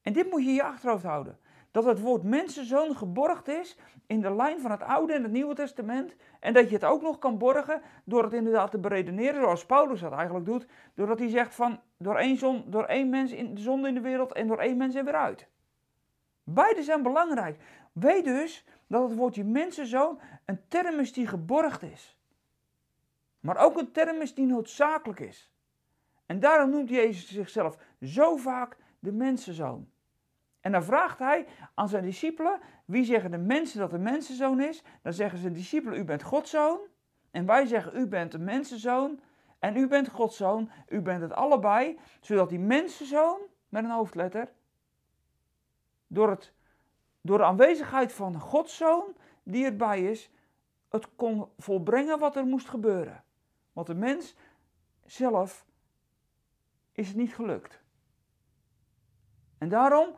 En 0.01 0.13
dit 0.13 0.29
moet 0.29 0.43
je 0.43 0.49
in 0.49 0.55
je 0.55 0.63
achterhoofd 0.63 1.03
houden 1.03 1.39
dat 1.75 1.85
het 1.85 1.99
woord 1.99 2.23
mensenzoon 2.23 2.95
geborgd 2.95 3.47
is 3.47 3.77
in 4.07 4.21
de 4.21 4.35
lijn 4.35 4.59
van 4.59 4.71
het 4.71 4.81
Oude 4.81 5.13
en 5.13 5.23
het 5.23 5.31
Nieuwe 5.31 5.55
Testament. 5.55 6.15
En 6.39 6.53
dat 6.53 6.69
je 6.69 6.75
het 6.75 6.83
ook 6.83 7.01
nog 7.01 7.19
kan 7.19 7.37
borgen 7.37 7.81
door 8.03 8.23
het 8.23 8.33
inderdaad 8.33 8.71
te 8.71 8.77
beredeneren, 8.77 9.41
zoals 9.41 9.65
Paulus 9.65 9.99
dat 9.99 10.11
eigenlijk 10.11 10.45
doet. 10.45 10.67
Doordat 10.93 11.19
hij 11.19 11.29
zegt 11.29 11.55
van 11.55 11.79
door 11.97 12.15
één, 12.15 12.37
zon, 12.37 12.63
door 12.67 12.83
één 12.83 13.09
mens 13.09 13.31
in 13.31 13.55
de 13.55 13.61
zonde 13.61 13.87
in 13.87 13.93
de 13.93 14.01
wereld 14.01 14.33
en 14.33 14.47
door 14.47 14.59
één 14.59 14.77
mens 14.77 14.95
er 14.95 15.03
weer 15.03 15.15
uit. 15.15 15.47
Beide 16.43 16.83
zijn 16.83 17.03
belangrijk. 17.03 17.59
Weet 17.91 18.25
dus 18.25 18.65
dat 18.87 19.09
het 19.09 19.17
woordje 19.17 19.43
mensenzoon 19.43 20.19
een 20.45 20.59
term 20.67 20.99
is 20.99 21.13
die 21.13 21.27
geborgd 21.27 21.83
is. 21.83 22.17
Maar 23.39 23.57
ook 23.57 23.77
een 23.77 23.91
term 23.91 24.21
is 24.21 24.33
die 24.33 24.45
noodzakelijk 24.45 25.19
is. 25.19 25.51
En 26.25 26.39
daarom 26.39 26.69
noemt 26.69 26.89
Jezus 26.89 27.27
zichzelf 27.27 27.77
zo 28.01 28.35
vaak 28.35 28.77
de 28.99 29.11
mensenzoon. 29.11 29.93
En 30.65 30.71
dan 30.71 30.83
vraagt 30.83 31.19
hij 31.19 31.47
aan 31.73 31.89
zijn 31.89 32.03
discipelen, 32.03 32.59
wie 32.85 33.03
zeggen 33.03 33.31
de 33.31 33.37
mensen 33.37 33.79
dat 33.79 33.91
de 33.91 33.97
mensenzoon 33.97 34.61
is? 34.61 34.83
Dan 35.01 35.13
zeggen 35.13 35.39
zijn 35.39 35.53
discipelen, 35.53 35.99
u 35.99 36.03
bent 36.03 36.23
Gods 36.23 36.49
zoon. 36.49 36.79
En 37.31 37.45
wij 37.45 37.65
zeggen, 37.65 37.99
u 37.99 38.07
bent 38.07 38.31
de 38.31 38.39
mensenzoon. 38.39 39.19
En 39.59 39.75
u 39.75 39.87
bent 39.87 40.09
Gods 40.09 40.37
zoon. 40.37 40.71
U 40.87 41.01
bent 41.01 41.21
het 41.21 41.33
allebei. 41.33 41.99
Zodat 42.21 42.49
die 42.49 42.59
mensenzoon, 42.59 43.39
met 43.69 43.83
een 43.83 43.89
hoofdletter, 43.89 44.51
door, 46.07 46.29
het, 46.29 46.53
door 47.21 47.37
de 47.37 47.43
aanwezigheid 47.45 48.13
van 48.13 48.39
Gods 48.39 48.77
zoon, 48.77 49.15
die 49.43 49.65
erbij 49.65 50.01
is, 50.01 50.31
het 50.89 51.15
kon 51.15 51.47
volbrengen 51.57 52.19
wat 52.19 52.35
er 52.35 52.45
moest 52.45 52.69
gebeuren. 52.69 53.23
Want 53.73 53.87
de 53.87 53.95
mens 53.95 54.35
zelf 55.05 55.65
is 56.91 57.07
het 57.07 57.17
niet 57.17 57.35
gelukt. 57.35 57.81
En 59.57 59.69
daarom 59.69 60.15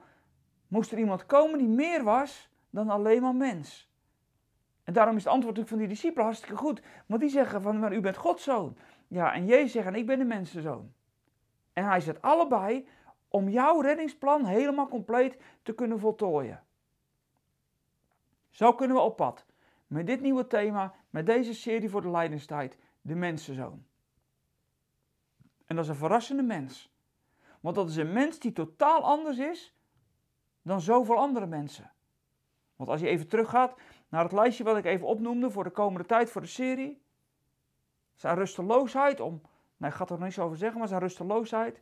moest 0.67 0.91
er 0.91 0.97
iemand 0.97 1.25
komen 1.25 1.58
die 1.58 1.67
meer 1.67 2.03
was 2.03 2.49
dan 2.69 2.89
alleen 2.89 3.21
maar 3.21 3.36
mens. 3.36 3.89
En 4.84 4.93
daarom 4.93 5.15
is 5.15 5.23
het 5.23 5.34
antwoord 5.34 5.69
van 5.69 5.77
die 5.77 5.88
discipelen 5.88 6.25
hartstikke 6.25 6.58
goed. 6.58 6.82
Want 7.06 7.21
die 7.21 7.30
zeggen 7.30 7.62
van, 7.62 7.80
maar 7.80 7.93
u 7.93 7.99
bent 7.99 8.17
Gods 8.17 8.43
zoon. 8.43 8.77
Ja, 9.08 9.34
en 9.34 9.45
Jezus 9.45 9.71
zegt, 9.71 9.88
en 9.88 9.95
ik 9.95 10.06
ben 10.06 10.19
de 10.19 10.25
mensenzoon. 10.25 10.93
En 11.73 11.86
hij 11.86 11.99
zet 11.99 12.21
allebei 12.21 12.88
om 13.27 13.49
jouw 13.49 13.82
reddingsplan 13.82 14.45
helemaal 14.45 14.88
compleet 14.88 15.38
te 15.63 15.73
kunnen 15.73 15.99
voltooien. 15.99 16.63
Zo 18.49 18.73
kunnen 18.73 18.95
we 18.95 19.01
op 19.01 19.15
pad. 19.15 19.45
Met 19.88 20.08
dit 20.08 20.21
nieuwe 20.21 20.47
thema, 20.47 20.93
met 21.10 21.25
deze 21.25 21.53
serie 21.53 21.89
voor 21.89 22.01
de 22.01 22.12
Leidenstijd, 22.12 22.77
de 23.01 23.15
mensenzoon. 23.15 23.86
En 25.65 25.75
dat 25.75 25.86
is 25.86 25.89
een 25.89 25.97
verrassende 25.97 26.43
mens. 26.43 26.95
Want 27.60 27.75
dat 27.75 27.89
is 27.89 27.95
een 27.95 28.13
mens 28.13 28.39
die 28.39 28.51
totaal 28.51 29.03
anders 29.03 29.38
is 29.38 29.77
dan 30.67 30.82
zoveel 30.82 31.17
andere 31.17 31.45
mensen. 31.45 31.91
Want 32.75 32.89
als 32.89 33.01
je 33.01 33.08
even 33.08 33.27
teruggaat 33.27 33.75
naar 34.10 34.23
het 34.23 34.32
lijstje 34.32 34.63
wat 34.63 34.77
ik 34.77 34.86
even 34.86 35.08
opnoemde 35.08 35.51
voor 35.51 35.63
de 35.63 35.69
komende 35.69 36.08
tijd 36.08 36.30
voor 36.30 36.41
de 36.41 36.47
serie. 36.47 37.01
Zijn 38.15 38.36
rusteloosheid, 38.36 39.19
om, 39.19 39.41
nou 39.77 39.91
ik 39.91 39.97
ga 39.97 40.06
er 40.06 40.12
nog 40.12 40.19
niets 40.19 40.39
over 40.39 40.58
zeggen, 40.58 40.80
maar 40.80 40.88
zijn 40.88 40.99
rusteloosheid. 40.99 41.82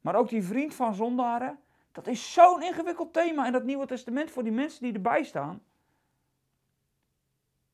Maar 0.00 0.14
ook 0.14 0.28
die 0.28 0.44
vriend 0.44 0.74
van 0.74 0.94
zondaren, 0.94 1.58
dat 1.92 2.06
is 2.06 2.32
zo'n 2.32 2.62
ingewikkeld 2.62 3.12
thema 3.12 3.46
in 3.46 3.52
dat 3.52 3.64
Nieuwe 3.64 3.86
Testament 3.86 4.30
voor 4.30 4.42
die 4.42 4.52
mensen 4.52 4.82
die 4.82 4.92
erbij 4.92 5.22
staan. 5.22 5.62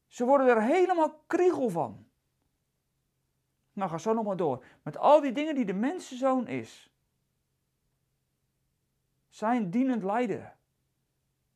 Ze 0.06 0.24
worden 0.24 0.46
er 0.46 0.62
helemaal 0.62 1.22
kriegel 1.26 1.68
van. 1.68 2.06
Nou, 3.72 3.90
ga 3.90 3.98
zo 3.98 4.12
nog 4.12 4.24
maar 4.24 4.36
door. 4.36 4.64
Met 4.82 4.96
al 4.96 5.20
die 5.20 5.32
dingen 5.32 5.54
die 5.54 5.64
de 5.64 5.74
mensenzoon 5.74 6.46
is. 6.46 6.92
Zijn 9.38 9.70
dienend 9.70 10.02
lijden. 10.02 10.52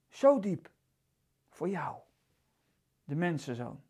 Zo 0.09 0.38
diep. 0.38 0.71
Voor 1.49 1.68
jou. 1.68 1.97
De 3.05 3.14
mensenzoon. 3.14 3.83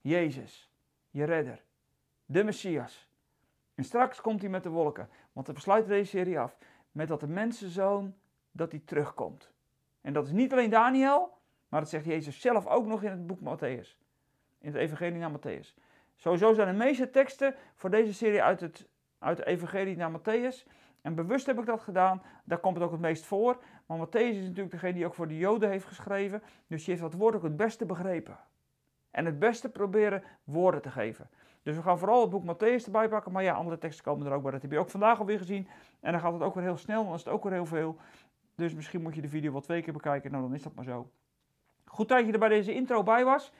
Jezus. 0.00 0.70
Je 1.10 1.24
redder. 1.24 1.62
De 2.24 2.44
Messias. 2.44 3.08
En 3.74 3.84
straks 3.84 4.20
komt 4.20 4.40
hij 4.40 4.50
met 4.50 4.62
de 4.62 4.68
wolken. 4.68 5.08
Want 5.32 5.46
we 5.46 5.52
besluiten 5.52 5.90
deze 5.90 6.10
serie 6.10 6.38
af. 6.38 6.58
Met 6.92 7.08
dat 7.08 7.20
de 7.20 7.26
mensenzoon, 7.26 8.14
dat 8.52 8.70
hij 8.70 8.82
terugkomt. 8.84 9.52
En 10.00 10.12
dat 10.12 10.26
is 10.26 10.32
niet 10.32 10.52
alleen 10.52 10.70
Daniel. 10.70 11.38
Maar 11.68 11.80
dat 11.80 11.90
zegt 11.90 12.04
Jezus 12.04 12.40
zelf 12.40 12.66
ook 12.66 12.86
nog 12.86 13.02
in 13.02 13.10
het 13.10 13.26
boek 13.26 13.40
Matthäus. 13.40 13.98
In 14.58 14.72
het 14.72 14.74
evangelie 14.74 15.18
naar 15.18 15.38
Matthäus. 15.38 15.74
Sowieso 16.16 16.52
zijn 16.52 16.68
de 16.68 16.84
meeste 16.84 17.10
teksten 17.10 17.54
voor 17.74 17.90
deze 17.90 18.14
serie 18.14 18.42
uit, 18.42 18.60
het, 18.60 18.88
uit 19.18 19.36
de 19.36 19.46
Evangelie 19.46 19.96
naar 19.96 20.20
Matthäus. 20.20 20.66
En 21.02 21.14
bewust 21.14 21.46
heb 21.46 21.58
ik 21.58 21.66
dat 21.66 21.80
gedaan, 21.80 22.22
daar 22.44 22.58
komt 22.58 22.74
het 22.74 22.84
ook 22.84 22.90
het 22.90 23.00
meest 23.00 23.26
voor. 23.26 23.62
Maar 23.86 23.98
Matthäus 23.98 24.36
is 24.36 24.44
natuurlijk 24.44 24.70
degene 24.70 24.92
die 24.92 25.06
ook 25.06 25.14
voor 25.14 25.28
de 25.28 25.38
Joden 25.38 25.70
heeft 25.70 25.86
geschreven. 25.86 26.42
Dus 26.66 26.84
die 26.84 26.94
heeft 26.94 27.10
dat 27.10 27.20
woord 27.20 27.34
ook 27.34 27.42
het 27.42 27.56
beste 27.56 27.86
begrepen. 27.86 28.38
En 29.10 29.24
het 29.24 29.38
beste 29.38 29.68
proberen 29.68 30.22
woorden 30.44 30.82
te 30.82 30.90
geven. 30.90 31.30
Dus 31.62 31.76
we 31.76 31.82
gaan 31.82 31.98
vooral 31.98 32.20
het 32.20 32.30
boek 32.30 32.44
Matthäus 32.44 32.84
erbij 32.84 33.08
pakken. 33.08 33.32
Maar 33.32 33.42
ja, 33.42 33.54
andere 33.54 33.78
teksten 33.78 34.04
komen 34.04 34.26
er 34.26 34.32
ook 34.32 34.42
bij. 34.42 34.52
Dat 34.52 34.62
heb 34.62 34.70
je 34.70 34.78
ook 34.78 34.90
vandaag 34.90 35.18
alweer 35.18 35.38
gezien. 35.38 35.68
En 36.00 36.12
dan 36.12 36.20
gaat 36.20 36.32
het 36.32 36.42
ook 36.42 36.54
weer 36.54 36.64
heel 36.64 36.76
snel, 36.76 37.04
dan 37.04 37.14
is 37.14 37.24
het 37.24 37.32
ook 37.32 37.42
weer 37.42 37.52
heel 37.52 37.66
veel. 37.66 37.96
Dus 38.54 38.74
misschien 38.74 39.02
moet 39.02 39.14
je 39.14 39.20
de 39.20 39.28
video 39.28 39.52
wel 39.52 39.60
twee 39.60 39.82
keer 39.82 39.92
bekijken. 39.92 40.30
Nou, 40.30 40.42
dan 40.42 40.54
is 40.54 40.62
dat 40.62 40.74
maar 40.74 40.84
zo. 40.84 41.10
Goed 41.84 42.08
dat 42.08 42.26
je 42.26 42.32
er 42.32 42.38
bij 42.38 42.48
deze 42.48 42.74
intro 42.74 43.02
bij 43.02 43.24
was. 43.24 43.52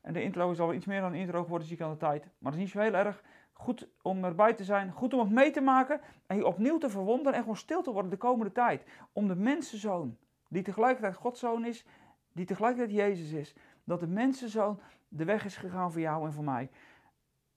En 0.00 0.12
de 0.12 0.22
intro 0.22 0.50
is 0.50 0.60
al 0.60 0.74
iets 0.74 0.86
meer 0.86 1.00
dan 1.00 1.12
een 1.12 1.18
intro 1.18 1.42
geworden, 1.42 1.68
zie 1.68 1.76
ik 1.76 1.82
aan 1.82 1.90
de 1.90 1.96
tijd. 1.96 2.22
Maar 2.22 2.52
dat 2.52 2.52
is 2.52 2.58
niet 2.58 2.70
zo 2.70 2.80
heel 2.80 2.94
erg. 2.94 3.22
Goed 3.58 3.88
om 4.02 4.24
erbij 4.24 4.54
te 4.54 4.64
zijn, 4.64 4.92
goed 4.92 5.14
om 5.14 5.20
het 5.20 5.30
mee 5.30 5.50
te 5.50 5.60
maken 5.60 6.00
en 6.26 6.36
je 6.36 6.46
opnieuw 6.46 6.78
te 6.78 6.90
verwonderen 6.90 7.32
en 7.32 7.40
gewoon 7.40 7.56
stil 7.56 7.82
te 7.82 7.92
worden 7.92 8.10
de 8.10 8.16
komende 8.16 8.52
tijd. 8.52 8.84
Om 9.12 9.28
de 9.28 9.36
mensenzoon, 9.36 10.16
die 10.48 10.62
tegelijkertijd 10.62 11.16
Gods 11.16 11.40
zoon 11.40 11.64
is, 11.64 11.86
die 12.32 12.46
tegelijkertijd 12.46 12.96
Jezus 12.96 13.32
is, 13.32 13.54
dat 13.84 14.00
de 14.00 14.06
mensenzoon 14.06 14.80
de 15.08 15.24
weg 15.24 15.44
is 15.44 15.56
gegaan 15.56 15.92
voor 15.92 16.00
jou 16.00 16.26
en 16.26 16.32
voor 16.32 16.44
mij. 16.44 16.70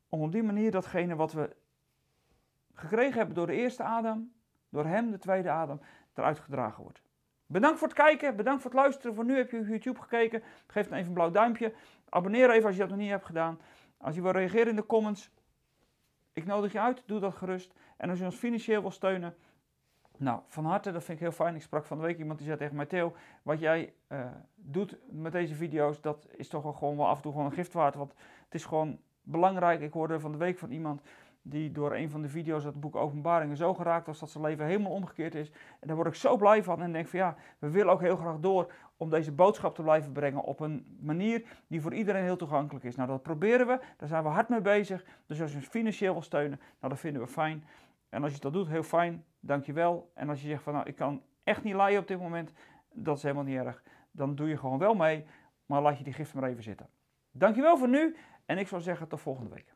Om 0.10 0.22
op 0.22 0.32
die 0.32 0.44
manier 0.44 0.72
datgene 0.72 1.16
wat 1.16 1.34
we 1.34 1.56
gekregen 2.74 3.18
hebben 3.18 3.36
door 3.36 3.48
de 3.48 3.54
eerste 3.54 3.84
Adam, 3.84 4.32
door 4.70 4.86
hem, 4.86 5.12
de 5.12 5.18
tweede 5.18 5.52
Adam, 5.52 5.82
eruit 6.14 6.40
gedragen 6.40 6.84
wordt. 6.84 7.02
Bedankt 7.46 7.80
voor 7.80 7.88
het 7.88 7.98
kijken, 7.98 8.36
bedankt 8.36 8.62
voor 8.62 8.72
het 8.72 8.80
luisteren. 8.80 9.16
Voor 9.16 9.26
nu 9.26 9.38
heb 9.38 9.52
je 9.52 9.60
op 9.60 9.68
YouTube 9.68 10.00
gekeken. 10.00 10.44
Geef 10.68 10.88
dan 10.88 10.98
even 10.98 11.08
een 11.08 11.14
blauw 11.14 11.32
duimpje. 11.32 11.74
Abonneer 12.10 12.50
even 12.50 12.66
als 12.66 12.76
je 12.76 12.82
dat 12.82 12.90
nog 12.90 12.98
niet 12.98 13.10
hebt 13.10 13.26
gedaan. 13.26 13.60
Als 13.98 14.16
je 14.16 14.22
wil 14.22 14.32
reageren 14.32 14.68
in 14.68 14.76
de 14.76 14.86
comments, 14.86 15.32
ik 16.34 16.46
nodig 16.46 16.72
je 16.72 16.80
uit, 16.80 17.04
doe 17.06 17.20
dat 17.20 17.36
gerust. 17.36 17.74
En 17.98 18.10
als 18.10 18.20
je 18.20 18.26
ons 18.26 18.36
financieel 18.36 18.82
wil 18.82 18.92
steunen, 18.92 19.36
nou, 20.18 20.42
van 20.48 20.66
harte, 20.66 20.92
dat 20.92 21.04
vind 21.04 21.18
ik 21.18 21.24
heel 21.24 21.34
fijn. 21.34 21.56
Ik 21.56 21.62
sprak 21.62 21.86
van 21.86 21.98
de 21.98 22.04
week 22.04 22.18
iemand 22.18 22.38
die 22.38 22.48
zei 22.48 22.60
tegen 22.60 22.76
mij, 22.76 22.86
Theo, 22.86 23.16
wat 23.44 23.60
jij 23.60 23.94
uh, 24.08 24.26
doet 24.56 24.98
met 25.10 25.32
deze 25.32 25.56
video's, 25.56 26.02
dat 26.02 26.28
is 26.36 26.48
toch 26.48 26.64
wel 26.64 26.74
gewoon 26.74 26.98
wel 26.98 27.08
af 27.08 27.16
en 27.16 27.22
toe 27.22 27.32
gewoon 27.32 27.48
een 27.48 27.54
gift 27.54 27.74
waard. 27.74 27.96
Want 27.96 28.14
het 28.46 28.56
is 28.56 28.66
gewoon 28.66 29.00
belangrijk. 29.22 29.82
Ik 29.82 29.94
hoorde 29.94 30.20
van 30.20 30.32
de 30.32 30.38
week 30.38 30.58
van 30.58 30.72
iemand 30.72 31.02
die 31.42 31.72
door 31.72 31.96
een 31.96 32.10
van 32.10 32.22
de 32.22 32.30
video's 32.30 32.64
uit 32.64 32.74
het 32.74 32.82
boek 32.82 32.96
Openbaringen 32.96 33.58
zo 33.58 33.74
geraakt 33.74 34.06
was 34.06 34.20
dat 34.20 34.30
zijn 34.30 34.44
leven 34.44 34.66
helemaal 34.66 34.92
omgekeerd 34.92 35.36
is. 35.36 35.52
En 35.80 35.88
daar 35.88 35.96
word 35.96 36.08
ik 36.08 36.16
zo 36.16 36.38
blij 36.38 36.64
van 36.64 36.82
en 36.82 36.92
denk 36.92 37.08
van 37.08 37.20
ja, 37.20 37.36
we 37.60 37.70
willen 37.70 37.94
ook 37.94 38.02
heel 38.02 38.16
graag 38.16 38.40
door 38.40 38.74
om 38.98 39.10
deze 39.10 39.32
boodschap 39.32 39.76
te 39.76 39.82
blijven 39.82 40.12
brengen 40.12 40.44
op 40.44 40.60
een 40.60 40.98
manier 41.00 41.44
die 41.68 41.82
voor 41.82 41.94
iedereen 41.94 42.24
heel 42.24 42.36
toegankelijk 42.36 42.86
is. 42.86 42.96
Nou, 42.96 43.10
dat 43.10 43.22
proberen 43.22 43.68
we, 43.68 43.80
daar 43.98 44.08
zijn 44.08 44.24
we 44.24 44.30
hard 44.30 44.50
mee 44.50 44.62
bezig. 44.62 45.06
Dus 45.26 45.42
als 45.42 45.52
je 45.52 45.58
ons 45.58 45.68
financieel 45.68 46.14
wil 46.14 46.22
steunen, 46.22 46.60
nou, 46.60 46.94
dat 46.94 47.00
vinden 47.00 47.22
we 47.22 47.28
fijn. 47.28 47.64
En 48.10 48.24
als 48.24 48.34
je 48.34 48.40
dat 48.40 48.54
doet, 48.54 48.68
heel 48.68 48.84
fijn, 48.84 49.26
dankjewel. 49.40 50.12
En 50.14 50.30
als 50.30 50.42
je 50.42 50.48
zegt 50.48 50.64
van 50.64 50.74
nou, 50.74 50.86
ik 50.86 50.96
kan 50.96 51.22
echt 51.44 51.64
niet 51.64 51.74
laaien 51.74 52.00
op 52.00 52.08
dit 52.08 52.20
moment, 52.20 52.52
dat 52.94 53.18
is 53.18 53.24
helemaal 53.24 53.44
niet 53.44 53.58
erg. 53.58 53.84
Dan 54.12 54.36
doe 54.36 54.48
je 54.48 54.58
gewoon 54.58 54.78
wel 54.78 54.94
mee, 54.94 55.26
maar 55.66 55.82
laat 55.82 55.98
je 55.98 56.04
die 56.04 56.14
gift 56.14 56.34
maar 56.34 56.50
even 56.50 56.64
zitten. 56.64 56.88
Dankjewel 57.32 57.78
voor 57.78 57.90
nu 57.90 58.16
en 58.46 58.58
ik 58.58 58.68
zou 58.68 58.82
zeggen 58.82 59.08
tot 59.08 59.22
volgende 59.22 59.50
week. 59.50 59.71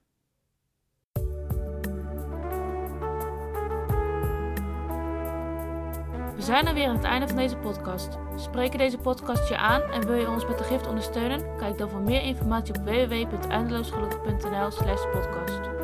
We 6.36 6.42
zijn 6.42 6.68
er 6.68 6.74
weer 6.74 6.88
aan 6.88 6.96
het 6.96 7.04
einde 7.04 7.28
van 7.28 7.36
deze 7.38 7.58
podcast. 7.58 8.18
Spreken 8.36 8.78
deze 8.78 8.98
podcast 8.98 9.50
je 9.50 9.58
aan 9.58 9.82
en 9.82 10.06
wil 10.06 10.16
je 10.16 10.30
ons 10.30 10.48
met 10.48 10.58
de 10.58 10.64
gift 10.64 10.88
ondersteunen? 10.88 11.58
Kijk 11.58 11.78
dan 11.78 11.90
voor 11.90 12.02
meer 12.02 12.22
informatie 12.22 12.76
op 12.76 12.86
www.eindeloosgelukkig.nl 12.86 14.72
slash 14.72 15.04
podcast. 15.12 15.75